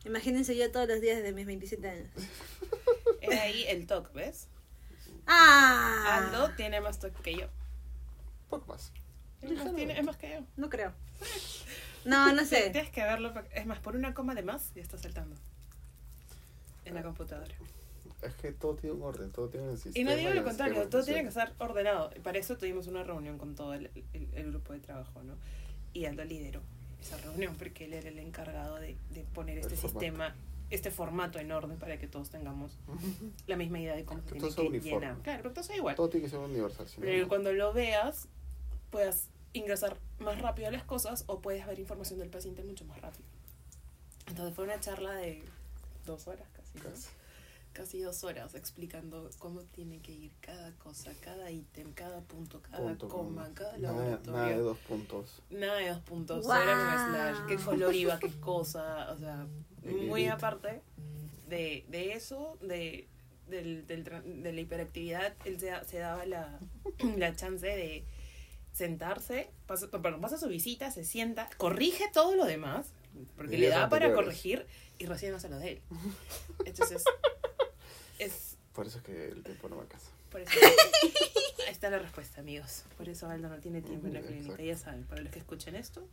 Imagínense 0.04 0.54
yo 0.54 0.70
todos 0.70 0.86
los 0.86 1.00
días 1.00 1.16
desde 1.16 1.32
mis 1.32 1.46
27 1.46 1.88
años. 1.88 2.08
Es 3.22 3.40
ahí 3.40 3.64
el 3.68 3.86
TOC, 3.86 4.12
¿ves? 4.12 4.48
Ah. 5.26 6.18
Aldo 6.30 6.50
tiene 6.54 6.82
más 6.82 6.98
TOC 7.00 7.18
que 7.22 7.34
yo. 7.36 7.46
Poco 8.50 8.66
más. 8.66 8.92
Es 9.40 9.50
más, 9.52 9.74
tiene- 9.74 9.98
es 9.98 10.04
más 10.04 10.16
que 10.18 10.30
yo. 10.30 10.40
No 10.56 10.68
creo. 10.68 10.92
No, 12.04 12.32
no 12.32 12.44
sé. 12.44 12.70
Tienes 12.72 12.90
que 12.90 13.02
verlo. 13.02 13.32
Es 13.52 13.66
más, 13.66 13.78
por 13.78 13.96
una 13.96 14.14
coma 14.14 14.34
de 14.34 14.42
más 14.42 14.72
ya 14.74 14.82
está 14.82 14.98
saltando. 14.98 15.36
En 16.84 16.94
la 16.94 17.02
computadora. 17.02 17.54
Es 18.22 18.34
que 18.36 18.52
todo 18.52 18.74
tiene 18.74 18.96
un 18.96 19.02
orden, 19.02 19.30
todo 19.30 19.48
tiene 19.48 19.68
un 19.68 19.76
sistema. 19.78 19.98
Y 19.98 20.04
no 20.04 20.16
digo 20.16 20.30
y 20.30 20.34
lo 20.34 20.44
contrario, 20.44 20.88
todo 20.88 21.04
tiene 21.04 21.22
que 21.22 21.28
estar 21.28 21.52
ordenado. 21.58 22.10
Y 22.16 22.20
Para 22.20 22.38
eso 22.38 22.56
tuvimos 22.56 22.86
una 22.86 23.02
reunión 23.02 23.38
con 23.38 23.54
todo 23.54 23.74
el, 23.74 23.90
el- 24.12 24.28
el 24.34 24.50
grupo 24.50 24.72
de 24.72 24.80
trabajo, 24.80 25.22
¿no? 25.22 25.34
Y 25.92 26.06
Aldo 26.06 26.24
lideró 26.24 26.60
esa 27.00 27.16
reunión 27.18 27.54
porque 27.56 27.84
él 27.84 27.92
era 27.94 28.08
el 28.08 28.18
encargado 28.18 28.76
de, 28.76 28.96
de 29.10 29.24
poner 29.34 29.58
El 29.58 29.64
este 29.64 29.76
formato. 29.76 30.00
sistema, 30.00 30.34
este 30.70 30.90
formato 30.90 31.38
en 31.38 31.52
orden 31.52 31.76
para 31.78 31.98
que 31.98 32.06
todos 32.06 32.30
tengamos 32.30 32.78
la 33.46 33.56
misma 33.56 33.78
idea 33.80 33.94
de 33.94 34.04
cómo 34.06 34.20
se 34.20 34.26
Que 34.26 34.32
tiene 34.32 34.40
todo 34.48 34.50
sea 34.54 34.62
que 34.64 34.68
uniforme. 34.70 35.06
llenar. 35.06 35.22
Claro, 35.22 35.42
pero 35.42 35.54
todo 35.54 35.64
sea 35.64 35.76
igual. 35.76 35.94
Todo 35.96 36.08
tiene 36.08 36.24
que 36.24 36.30
ser 36.30 36.38
universal. 36.38 36.88
si 36.88 37.00
no, 37.00 37.06
Pero 37.06 37.22
no. 37.22 37.28
cuando 37.28 37.52
lo 37.52 37.72
veas, 37.74 38.26
puedas 38.90 39.28
ingresar 39.54 39.96
más 40.18 40.40
rápido 40.42 40.68
a 40.68 40.70
las 40.70 40.84
cosas 40.84 41.24
o 41.26 41.40
puedes 41.40 41.66
ver 41.66 41.78
información 41.78 42.18
del 42.18 42.28
paciente 42.28 42.62
mucho 42.62 42.84
más 42.84 43.00
rápido. 43.00 43.24
Entonces 44.26 44.54
fue 44.54 44.64
una 44.64 44.78
charla 44.80 45.12
de 45.14 45.42
dos 46.04 46.26
horas 46.28 46.46
casi. 46.54 46.78
¿no? 46.78 46.84
Casi. 46.84 47.08
casi 47.72 48.00
dos 48.00 48.22
horas 48.24 48.54
explicando 48.54 49.30
cómo 49.38 49.62
tiene 49.62 50.00
que 50.00 50.12
ir 50.12 50.32
cada 50.40 50.72
cosa, 50.72 51.12
cada 51.22 51.50
ítem, 51.50 51.92
cada 51.92 52.20
punto, 52.20 52.60
cada 52.62 52.78
Punto, 52.88 53.08
coma, 53.08 53.42
coma. 53.44 53.54
cada 53.54 53.78
Nada, 53.78 53.94
laboratorio. 53.94 54.32
nada 54.32 54.48
de 54.48 54.58
dos 54.58 54.78
puntos. 54.78 55.42
Nada 55.50 55.76
de 55.78 55.88
dos 55.88 56.00
puntos, 56.02 56.44
en 56.44 56.50
un 56.50 57.10
slash, 57.10 57.36
qué 57.48 57.56
color 57.56 57.94
iba, 57.94 58.18
qué 58.18 58.30
cosa, 58.40 59.12
o 59.12 59.18
sea, 59.18 59.46
muy 59.82 60.22
Elite. 60.22 60.30
aparte 60.30 60.82
de, 61.48 61.84
de 61.88 62.12
eso, 62.14 62.58
de, 62.62 63.06
del, 63.48 63.86
del 63.86 64.04
de 64.42 64.52
la 64.52 64.60
hiperactividad, 64.60 65.34
él 65.44 65.60
se, 65.60 65.70
se 65.84 65.98
daba 65.98 66.24
la, 66.26 66.58
la 67.18 67.36
chance 67.36 67.66
de 67.66 68.04
sentarse, 68.74 69.50
pasa, 69.66 69.88
perdón, 69.90 70.20
pasa 70.20 70.36
su 70.36 70.48
visita, 70.48 70.90
se 70.90 71.04
sienta, 71.04 71.48
corrige 71.56 72.10
todo 72.12 72.34
lo 72.34 72.44
demás, 72.44 72.88
porque 73.36 73.56
le 73.56 73.68
da 73.68 73.88
para 73.88 74.06
anteriores. 74.06 74.14
corregir 74.16 74.66
y 74.98 75.06
recién 75.06 75.32
hace 75.34 75.48
lo 75.48 75.58
de 75.58 75.72
él. 75.72 75.82
Entonces, 76.66 77.02
es 78.18 78.56
Por 78.74 78.86
eso 78.86 78.98
es 78.98 79.04
que 79.04 79.28
el 79.28 79.42
tiempo 79.42 79.68
no 79.68 79.76
me 79.76 79.82
alcanza. 79.82 80.10
por 80.30 80.40
eso. 80.40 80.50
Ahí 81.66 81.72
está 81.72 81.88
la 81.88 81.98
respuesta, 81.98 82.40
amigos. 82.40 82.84
Por 82.98 83.08
eso 83.08 83.28
Aldo 83.30 83.48
no 83.48 83.58
tiene 83.58 83.80
tiempo 83.80 84.06
en 84.08 84.14
la 84.14 84.20
clínica. 84.20 84.42
Exacto. 84.52 84.64
Ya 84.64 84.76
saben, 84.76 85.04
para 85.04 85.22
los 85.22 85.32
que 85.32 85.38
escuchen 85.38 85.76
esto, 85.76 86.06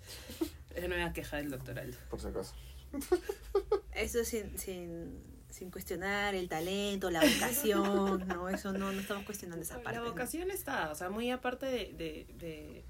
es 0.76 0.86
una 0.86 0.95
nueva 0.95 1.12
queja 1.13 1.38
del 1.38 1.50
doctor 1.50 1.78
Aldo. 1.80 1.97
Por 2.10 2.21
si 2.21 2.28
acaso. 2.28 2.54
Eso 3.93 4.24
sin, 4.24 4.58
sin, 4.58 5.21
sin 5.52 5.70
cuestionar 5.72 6.36
el 6.36 6.48
talento, 6.50 7.10
la 7.12 7.22
vocación, 7.22 8.28
no, 8.28 8.50
eso 8.50 8.74
no, 8.74 8.92
no 8.92 9.00
estamos 9.00 9.26
cuestionando 9.26 9.64
esa 9.64 9.76
parte. 9.82 10.00
La 10.00 10.06
¿no? 10.06 10.10
vocación 10.12 10.52
está, 10.52 10.92
o 10.92 10.96
sea, 10.96 11.10
muy 11.10 11.30
aparte 11.32 11.66
de, 11.66 11.94
de, 11.94 12.26
de- 12.38 12.86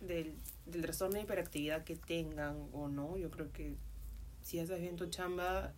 del, 0.00 0.34
del 0.66 0.82
trastorno 0.82 1.14
de 1.16 1.22
hiperactividad 1.22 1.84
que 1.84 1.96
tengan 1.96 2.68
o 2.72 2.88
no, 2.88 3.16
yo 3.16 3.30
creo 3.30 3.52
que 3.52 3.76
si 4.42 4.58
haces 4.58 4.80
bien 4.80 4.96
tu 4.96 5.06
chamba 5.06 5.72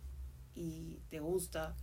y 0.55 0.99
te 1.09 1.19
gusta, 1.19 1.75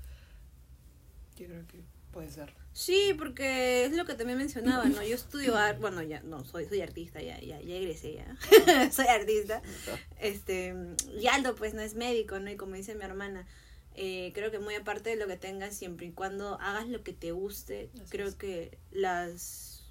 yo 1.37 1.47
creo 1.47 1.67
que 1.67 1.83
puede 2.11 2.31
ser. 2.31 2.53
Sí, 2.73 3.15
porque 3.19 3.85
es 3.85 3.93
lo 3.93 4.05
que 4.07 4.15
también 4.15 4.39
mencionaba, 4.39 4.85
¿no? 4.87 5.03
Yo 5.03 5.15
estudio 5.15 5.57
arte, 5.57 5.81
bueno, 5.81 6.03
ya, 6.03 6.21
no, 6.23 6.43
soy, 6.45 6.65
soy 6.67 6.81
artista, 6.81 7.21
ya, 7.21 7.39
ya, 7.41 7.61
ya 7.61 7.75
egresé, 7.75 8.15
ya. 8.15 8.91
soy 8.93 9.07
artista. 9.07 9.63
Este, 10.21 10.75
y 11.21 11.27
Aldo, 11.27 11.55
pues, 11.55 11.75
no 11.75 11.81
es 11.81 11.95
médico, 11.95 12.39
¿no? 12.39 12.51
Y 12.51 12.57
como 12.57 12.75
dice 12.77 12.95
mi 12.95 13.03
hermana, 13.05 13.47
eh, 13.95 14.33
creo 14.35 14.51
que 14.51 14.59
muy 14.59 14.75
aparte 14.75 15.11
de 15.11 15.17
lo 15.17 15.27
que 15.27 15.37
tengas, 15.37 15.75
siempre 15.77 16.07
y 16.07 16.13
cuando 16.13 16.61
hagas 16.61 16.89
lo 16.89 17.03
que 17.03 17.13
te 17.13 17.33
guste, 17.33 17.91
Así 17.95 18.05
creo 18.11 18.29
es. 18.29 18.35
que 18.35 18.79
las, 18.91 19.85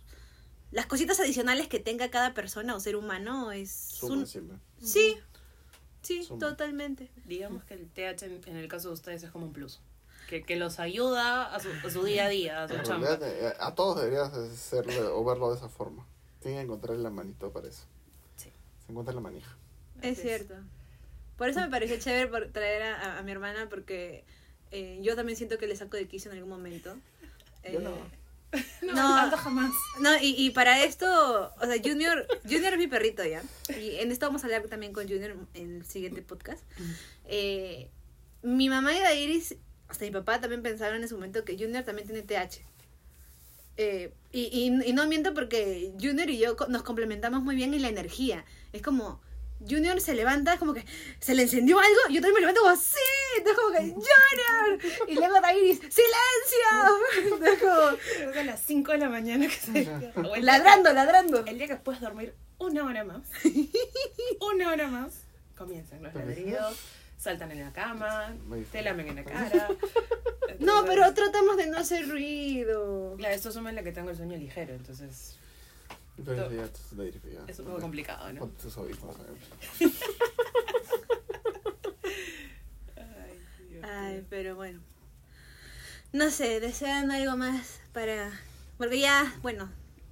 las 0.72 0.86
cositas 0.88 1.20
adicionales 1.20 1.68
que 1.68 1.80
tenga 1.80 2.10
cada 2.12 2.34
persona 2.34 2.76
o 2.76 2.80
ser 2.80 2.96
humano 2.96 3.52
es 3.52 3.72
Suma 3.72 4.16
un... 4.16 4.26
Sí, 4.82 5.18
sí, 6.02 6.24
Suma. 6.24 6.40
totalmente. 6.40 7.12
Digamos 7.26 7.64
que 7.64 7.76
el 7.76 7.88
TH 7.90 8.24
en, 8.24 8.42
en 8.48 8.56
el 8.58 8.68
caso 8.68 8.88
de 8.90 8.94
ustedes 8.96 9.24
es 9.24 9.32
como 9.32 9.46
un 9.48 9.54
plus. 9.54 9.80
Que, 10.28 10.44
que 10.44 10.56
los 10.56 10.80
ayuda 10.80 11.54
a 11.54 11.60
su, 11.60 11.68
a 11.86 11.90
su 11.90 12.04
día 12.04 12.26
a 12.26 12.30
día, 12.30 12.64
a 12.64 12.68
su 12.70 12.76
En 12.76 12.84
chamba. 12.84 13.08
realidad, 13.18 13.50
eh, 13.52 13.54
a 13.60 13.76
todos 13.76 13.98
deberías 13.98 14.32
hacerlo 14.34 15.20
o 15.20 15.26
verlo 15.26 15.50
de 15.52 15.58
esa 15.58 15.68
forma. 15.68 16.08
Tienen 16.40 16.60
que 16.60 16.64
encontrar 16.66 16.98
la 16.98 17.10
manito 17.10 17.52
para 17.52 17.68
eso. 17.68 17.84
Sí. 18.38 18.50
Se 18.86 18.92
encuentra 18.92 19.14
la 19.14 19.20
manija. 19.20 19.58
Es 20.02 20.14
Así 20.18 20.22
cierto. 20.28 20.56
Por 21.42 21.50
eso 21.50 21.60
me 21.60 21.70
pareció 21.70 21.98
chévere 21.98 22.28
por 22.28 22.50
traer 22.50 22.84
a, 22.84 23.18
a 23.18 23.24
mi 23.24 23.32
hermana 23.32 23.68
porque 23.68 24.26
eh, 24.70 25.00
yo 25.02 25.16
también 25.16 25.36
siento 25.36 25.58
que 25.58 25.66
le 25.66 25.76
saco 25.76 25.98
de 25.98 26.08
quicio 26.08 26.30
en 26.30 26.38
algún 26.38 26.52
momento. 26.52 26.96
Yo 27.64 27.80
Eh, 27.80 27.82
no. 27.82 27.98
No, 28.84 28.94
No. 28.94 29.18
Aldo 29.18 29.38
jamás. 29.38 29.72
No, 30.00 30.16
y, 30.22 30.36
y 30.38 30.52
para 30.52 30.84
esto, 30.84 31.52
o 31.60 31.66
sea, 31.66 31.82
Junior, 31.84 32.28
Junior 32.44 32.74
es 32.74 32.78
mi 32.78 32.86
perrito 32.86 33.26
ya. 33.26 33.42
Y 33.76 33.96
en 33.96 34.12
esto 34.12 34.28
vamos 34.28 34.44
a 34.44 34.46
hablar 34.46 34.62
también 34.68 34.94
con 34.94 35.08
Junior 35.08 35.36
en 35.56 35.78
el 35.78 35.86
siguiente 35.88 36.22
podcast. 36.22 36.64
Eh, 37.26 37.90
mi 38.44 38.70
mamá 38.70 38.96
y 38.96 39.00
la 39.00 39.16
Iris, 39.16 39.56
hasta 39.88 40.06
mi 40.06 40.12
papá 40.12 40.40
también 40.42 40.62
pensaron 40.62 40.98
en 40.98 41.06
ese 41.06 41.16
momento 41.16 41.44
que 41.44 41.58
Junior 41.58 41.84
también 41.84 42.08
tiene 42.08 42.22
TH. 42.22 42.62
Eh, 43.78 44.14
y, 44.32 44.42
y, 44.42 44.90
y 44.90 44.94
no 44.94 45.08
miento 45.08 45.34
porque 45.34 45.92
Junior 46.00 46.30
y 46.30 46.38
yo 46.38 46.56
nos 46.70 46.84
complementamos 46.84 47.42
muy 47.42 47.56
bien 47.56 47.74
en 47.74 47.82
la 47.82 47.90
energía. 47.90 48.46
Es 48.74 48.84
como, 48.84 49.24
Junior 49.70 50.00
se 50.02 50.14
levanta, 50.16 50.54
es 50.54 50.60
como 50.60 50.74
que 50.74 50.84
se 51.20 51.34
le 51.36 51.44
encendió 51.44 51.80
algo, 51.80 52.00
y 52.10 52.14
yo 52.16 52.22
también 52.22 52.34
me 52.36 52.40
levanto 52.42 52.62
como, 52.62 52.76
¡sí! 52.76 52.96
Entonces 53.38 53.62
como 53.64 53.76
que, 53.76 53.82
¡Junior! 53.90 54.80
Y 55.08 55.14
luego 55.16 55.36
Iris, 55.58 55.80
¡silencio! 55.80 57.24
Entonces 57.36 57.60
como, 57.60 57.98
Creo 58.18 58.32
que 58.32 58.40
a 58.40 58.44
las 58.44 58.62
5 58.62 58.92
de 58.92 58.98
la 58.98 59.10
mañana 59.10 59.48
que 59.48 59.54
se 59.56 59.80
el- 60.38 60.46
ladrando, 60.46 60.92
ladrando. 60.94 61.46
El 61.46 61.58
día 61.58 61.68
que 61.68 61.76
puedes 61.78 62.02
dormir 62.02 62.34
una 62.58 62.86
hora 62.86 63.04
más, 63.04 63.22
una 64.54 64.72
hora 64.72 64.88
más, 64.88 65.14
comienzan 65.58 66.04
los 66.04 66.14
ladridos, 66.14 66.78
saltan 67.18 67.52
en 67.52 67.62
la 67.62 67.72
cama, 67.74 68.36
te 68.72 68.82
lamen 68.82 69.08
en 69.10 69.16
la 69.18 69.24
cara. 69.24 69.68
No, 70.60 70.86
pero 70.86 71.12
tratamos 71.14 71.58
de 71.58 71.66
no 71.68 71.78
hacer 71.78 72.08
ruido. 72.08 73.16
Claro, 73.18 73.34
esto 73.34 73.52
suma 73.52 73.70
en 73.70 73.78
la 73.78 73.84
que 73.84 73.92
tengo 73.92 74.10
el 74.12 74.18
sueño 74.18 74.38
ligero, 74.38 74.74
entonces 74.76 75.38
Ya 76.18 76.48
ya. 77.32 77.46
es 77.48 77.60
un 77.60 77.66
poco 77.66 77.80
complicado, 77.80 78.32
¿no? 78.34 78.40
Ponte 78.42 78.62
tus 78.62 78.78
audífonos. 78.78 79.16
Ay, 82.96 83.40
Dios 83.70 83.84
Ay, 83.84 84.26
pero 84.30 84.56
bueno. 84.56 84.82
No 86.14 86.30
sé, 86.30 86.60
desean 86.60 87.12
algo 87.12 87.38
más 87.38 87.80
para... 87.94 88.32
Porque 88.78 89.00
ya, 89.00 89.34
bueno, 89.42 89.70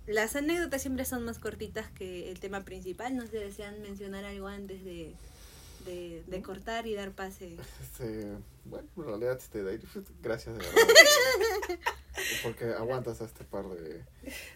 las 0.08 0.36
anécdotas 0.36 0.82
siempre 0.82 1.06
son 1.06 1.26
más 1.26 1.40
cortitas 1.40 1.90
que 1.92 2.32
el 2.32 2.40
tema 2.40 2.64
principal. 2.64 3.16
No 3.16 3.28
sé, 3.28 3.38
desean 3.38 3.82
mencionar 3.82 4.26
algo 4.26 4.48
antes 4.48 4.84
de, 4.84 5.14
de, 5.86 6.24
de 6.26 6.42
cortar 6.42 6.88
y 6.88 6.96
dar 6.96 7.12
pase. 7.12 7.58
Este, 7.82 8.38
bueno, 8.69 8.88
en 8.97 9.03
realidad, 9.05 9.38
este, 9.38 9.63
de 9.63 9.71
ahí, 9.71 9.79
gracias 10.21 10.58
de 10.58 10.63
verdad. 10.63 10.82
porque 12.43 12.65
aguantas 12.65 13.21
a 13.21 13.25
este 13.25 13.43
par 13.43 13.65
de... 13.69 14.03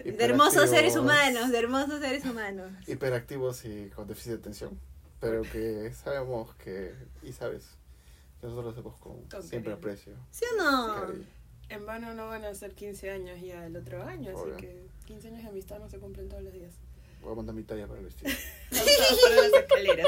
De 0.03 0.23
hermosos 0.23 0.69
seres 0.69 0.95
hiperactivos- 0.95 0.99
humanos, 1.01 1.51
de 1.51 1.57
hermosos 1.59 1.99
seres 2.01 2.25
humanos. 2.25 2.71
Hiperactivos 2.87 3.65
y 3.65 3.89
con 3.89 4.07
déficit 4.07 4.31
de 4.33 4.37
atención. 4.37 4.79
Pero 5.19 5.41
que 5.43 5.91
sabemos 5.93 6.53
que... 6.55 6.93
Y 7.23 7.31
sabes, 7.33 7.63
que 8.39 8.47
nosotros 8.47 8.65
lo 8.65 8.71
hacemos 8.71 8.95
con 8.99 9.21
Con 9.29 9.41
siempre 9.43 9.73
cariño. 9.73 9.77
aprecio. 9.77 10.13
¿Sí 10.31 10.45
o 10.53 10.63
no? 10.63 11.01
cariño. 11.07 11.25
En 11.69 11.85
vano 11.85 12.13
no 12.13 12.27
van 12.27 12.43
a 12.45 12.53
ser 12.53 12.75
15 12.75 13.09
años 13.09 13.41
ya 13.41 13.65
el 13.65 13.75
otro 13.77 14.03
año, 14.03 14.35
Obvio. 14.35 14.55
así 14.55 14.65
que 14.65 14.85
15 15.05 15.29
años 15.29 15.43
de 15.43 15.49
amistad 15.49 15.79
no 15.79 15.89
se 15.89 15.97
cumplen 15.97 16.27
todos 16.29 16.43
los 16.43 16.53
días. 16.53 16.73
Voy 17.21 17.31
a 17.31 17.35
mandar 17.35 17.55
mi 17.55 17.63
talla 17.63 17.87
para 17.87 17.99
el 17.99 18.05
vestido. 18.05 18.31
Para 18.69 19.35
las 19.35 19.53
escaleras. 19.53 20.07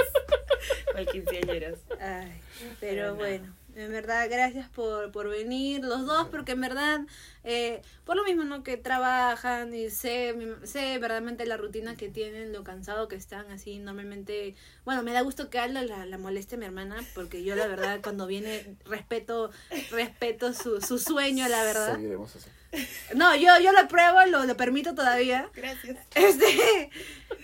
Quinceañeras. 1.15 1.79
Ay, 1.99 2.41
pero 2.79 3.15
bueno, 3.15 3.55
en 3.75 3.91
verdad, 3.91 4.27
gracias 4.29 4.69
por, 4.69 5.11
por 5.11 5.29
venir 5.29 5.83
los 5.83 6.05
dos, 6.05 6.27
porque 6.29 6.53
en 6.53 6.61
verdad, 6.61 7.01
eh, 7.43 7.81
por 8.05 8.15
lo 8.15 8.23
mismo, 8.23 8.43
¿no? 8.43 8.63
Que 8.63 8.77
trabajan 8.77 9.73
y 9.73 9.89
sé, 9.89 10.33
mi- 10.33 10.67
sé 10.67 10.97
verdaderamente 10.99 11.45
la 11.45 11.57
rutina 11.57 11.95
que 11.95 12.09
tienen, 12.09 12.53
lo 12.53 12.63
cansado 12.63 13.07
que 13.07 13.15
están, 13.15 13.49
así, 13.51 13.79
normalmente, 13.79 14.55
bueno, 14.85 15.03
me 15.03 15.11
da 15.13 15.21
gusto 15.21 15.49
que 15.49 15.59
Aldo 15.59 15.81
la, 15.81 16.05
la 16.05 16.17
moleste 16.17 16.55
a 16.55 16.57
mi 16.57 16.65
hermana, 16.65 16.97
porque 17.13 17.43
yo 17.43 17.55
la 17.55 17.67
verdad, 17.67 17.99
cuando 18.01 18.27
viene, 18.27 18.75
respeto, 18.85 19.51
respeto 19.91 20.53
su, 20.53 20.81
su 20.81 20.97
sueño, 20.99 21.47
la 21.47 21.63
verdad. 21.63 21.95
Seguiremos 21.95 22.35
así. 22.35 22.49
No, 23.15 23.35
yo, 23.35 23.49
yo 23.61 23.71
lo 23.71 23.79
apruebo, 23.79 24.25
lo, 24.29 24.45
lo 24.45 24.57
permito 24.57 24.93
todavía. 24.95 25.49
Gracias. 25.53 25.97
Este, 26.15 26.89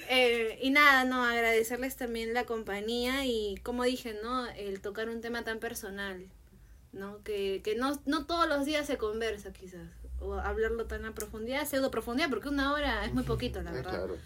eh, 0.09 0.59
y 0.61 0.69
nada, 0.71 1.03
no, 1.05 1.23
agradecerles 1.23 1.95
también 1.95 2.33
la 2.33 2.45
compañía 2.45 3.25
y 3.25 3.55
como 3.63 3.83
dije, 3.83 4.17
¿no? 4.21 4.47
El 4.51 4.81
tocar 4.81 5.09
un 5.09 5.21
tema 5.21 5.43
tan 5.43 5.59
personal, 5.59 6.25
¿no? 6.91 7.23
Que, 7.23 7.61
que 7.63 7.75
no, 7.75 8.01
no 8.05 8.25
todos 8.25 8.47
los 8.47 8.65
días 8.65 8.87
se 8.87 8.97
conversa 8.97 9.53
quizás, 9.53 9.89
o 10.19 10.33
hablarlo 10.35 10.85
tan 10.87 11.05
a 11.05 11.13
profundidad, 11.13 11.67
pseudo 11.67 11.91
profundidad, 11.91 12.29
porque 12.29 12.49
una 12.49 12.73
hora 12.73 13.05
es 13.05 13.13
muy 13.13 13.23
poquito, 13.23 13.61
la 13.61 13.71
Eh, 13.71 13.73
verdad. 13.75 13.91
Claro. 13.91 14.17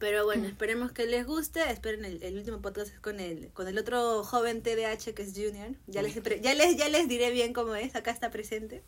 Pero 0.00 0.24
bueno, 0.24 0.46
esperemos 0.48 0.90
que 0.90 1.06
les 1.06 1.24
guste, 1.26 1.70
esperen 1.70 2.04
el, 2.04 2.20
el 2.22 2.36
último 2.36 2.60
podcast 2.60 2.92
es 2.92 2.98
con 2.98 3.20
el, 3.20 3.50
con 3.52 3.68
el 3.68 3.78
otro 3.78 4.24
joven 4.24 4.60
TDH 4.60 5.14
que 5.14 5.22
es 5.22 5.32
Junior, 5.32 5.70
ya 5.86 6.02
les, 6.02 6.14
ya 6.42 6.54
les, 6.54 6.76
ya 6.76 6.88
les 6.88 7.06
diré 7.08 7.30
bien 7.30 7.52
cómo 7.52 7.76
es, 7.76 7.94
acá 7.94 8.10
está 8.10 8.30
presente. 8.30 8.82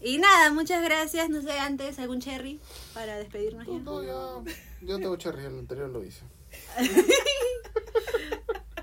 Y 0.00 0.18
nada, 0.18 0.50
muchas 0.52 0.82
gracias, 0.82 1.28
no 1.30 1.42
sé, 1.42 1.58
antes 1.58 1.98
algún 1.98 2.20
cherry 2.20 2.60
para 2.94 3.16
despedirnos 3.16 3.66
ya. 3.66 3.72
No, 3.78 4.02
no, 4.02 4.44
ya. 4.44 4.52
Yo 4.82 4.96
tengo 4.96 5.16
cherry, 5.16 5.44
el 5.44 5.58
anterior 5.58 5.88
lo 5.88 6.04
hice. 6.04 6.22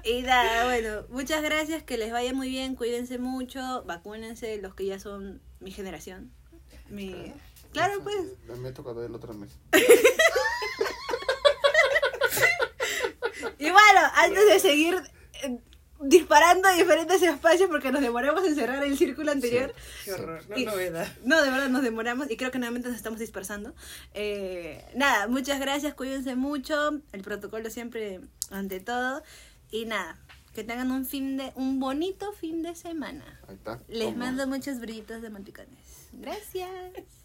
Y 0.06 0.22
nada, 0.22 0.66
bueno, 0.66 1.06
muchas 1.08 1.42
gracias, 1.42 1.82
que 1.82 1.98
les 1.98 2.12
vaya 2.12 2.34
muy 2.34 2.50
bien, 2.50 2.76
cuídense 2.76 3.20
mucho, 3.20 3.86
vacúnense 3.86 4.58
los 4.58 4.76
que 4.76 4.86
ya 4.86 5.00
son 5.00 5.42
mi 5.62 5.72
generación. 5.72 6.30
Mi... 6.90 7.34
Claro, 7.72 8.04
pues. 8.04 8.18
Me 8.46 8.56
meto 8.58 8.84
cada 8.84 9.06
el 9.06 9.16
otro 9.16 9.34
mes. 9.34 9.58
Y 13.60 13.70
bueno, 13.70 14.00
antes 14.16 14.46
de 14.46 14.60
seguir 14.60 15.02
eh, 15.42 15.58
disparando 16.04 16.68
a 16.68 16.74
diferentes 16.74 17.22
espacios 17.22 17.70
porque 17.70 17.92
nos 17.92 18.02
demoramos 18.02 18.46
en 18.46 18.56
cerrar 18.56 18.84
el 18.84 18.98
círculo 18.98 19.32
anterior. 19.32 19.74
Qué 20.06 20.14
horror, 20.14 20.44
no 20.50 20.58
Y- 20.58 20.66
novedad. 20.66 21.08
No, 21.24 21.42
de 21.42 21.50
verdad 21.50 21.70
nos 21.70 21.82
demoramos 21.84 22.30
y 22.30 22.38
creo 22.38 22.52
que 22.52 22.60
nuevamente 22.60 22.88
nos 22.90 22.98
estamos 22.98 23.20
dispersando. 23.20 23.74
Eh, 24.14 24.84
nada, 24.96 25.28
muchas 25.28 25.60
gracias, 25.60 25.94
cuídense 25.94 26.36
mucho, 26.36 27.02
el 27.12 27.22
protocolo 27.22 27.70
siempre 27.70 28.20
ante 28.52 28.80
todo. 28.80 29.24
Y 29.72 29.86
nada, 29.86 30.18
que 30.54 30.64
tengan 30.64 30.92
un 30.92 31.06
fin 31.06 31.38
de, 31.38 31.52
un 31.56 31.80
bonito 31.80 32.32
fin 32.34 32.62
de 32.62 32.76
semana. 32.76 33.40
Ahí 33.48 33.56
está. 33.56 33.80
Les 33.88 34.10
Toma. 34.10 34.26
mando 34.26 34.46
muchos 34.48 34.80
brillitos 34.80 35.22
de 35.22 35.30
manticones. 35.30 35.80
Gracias. 36.14 36.70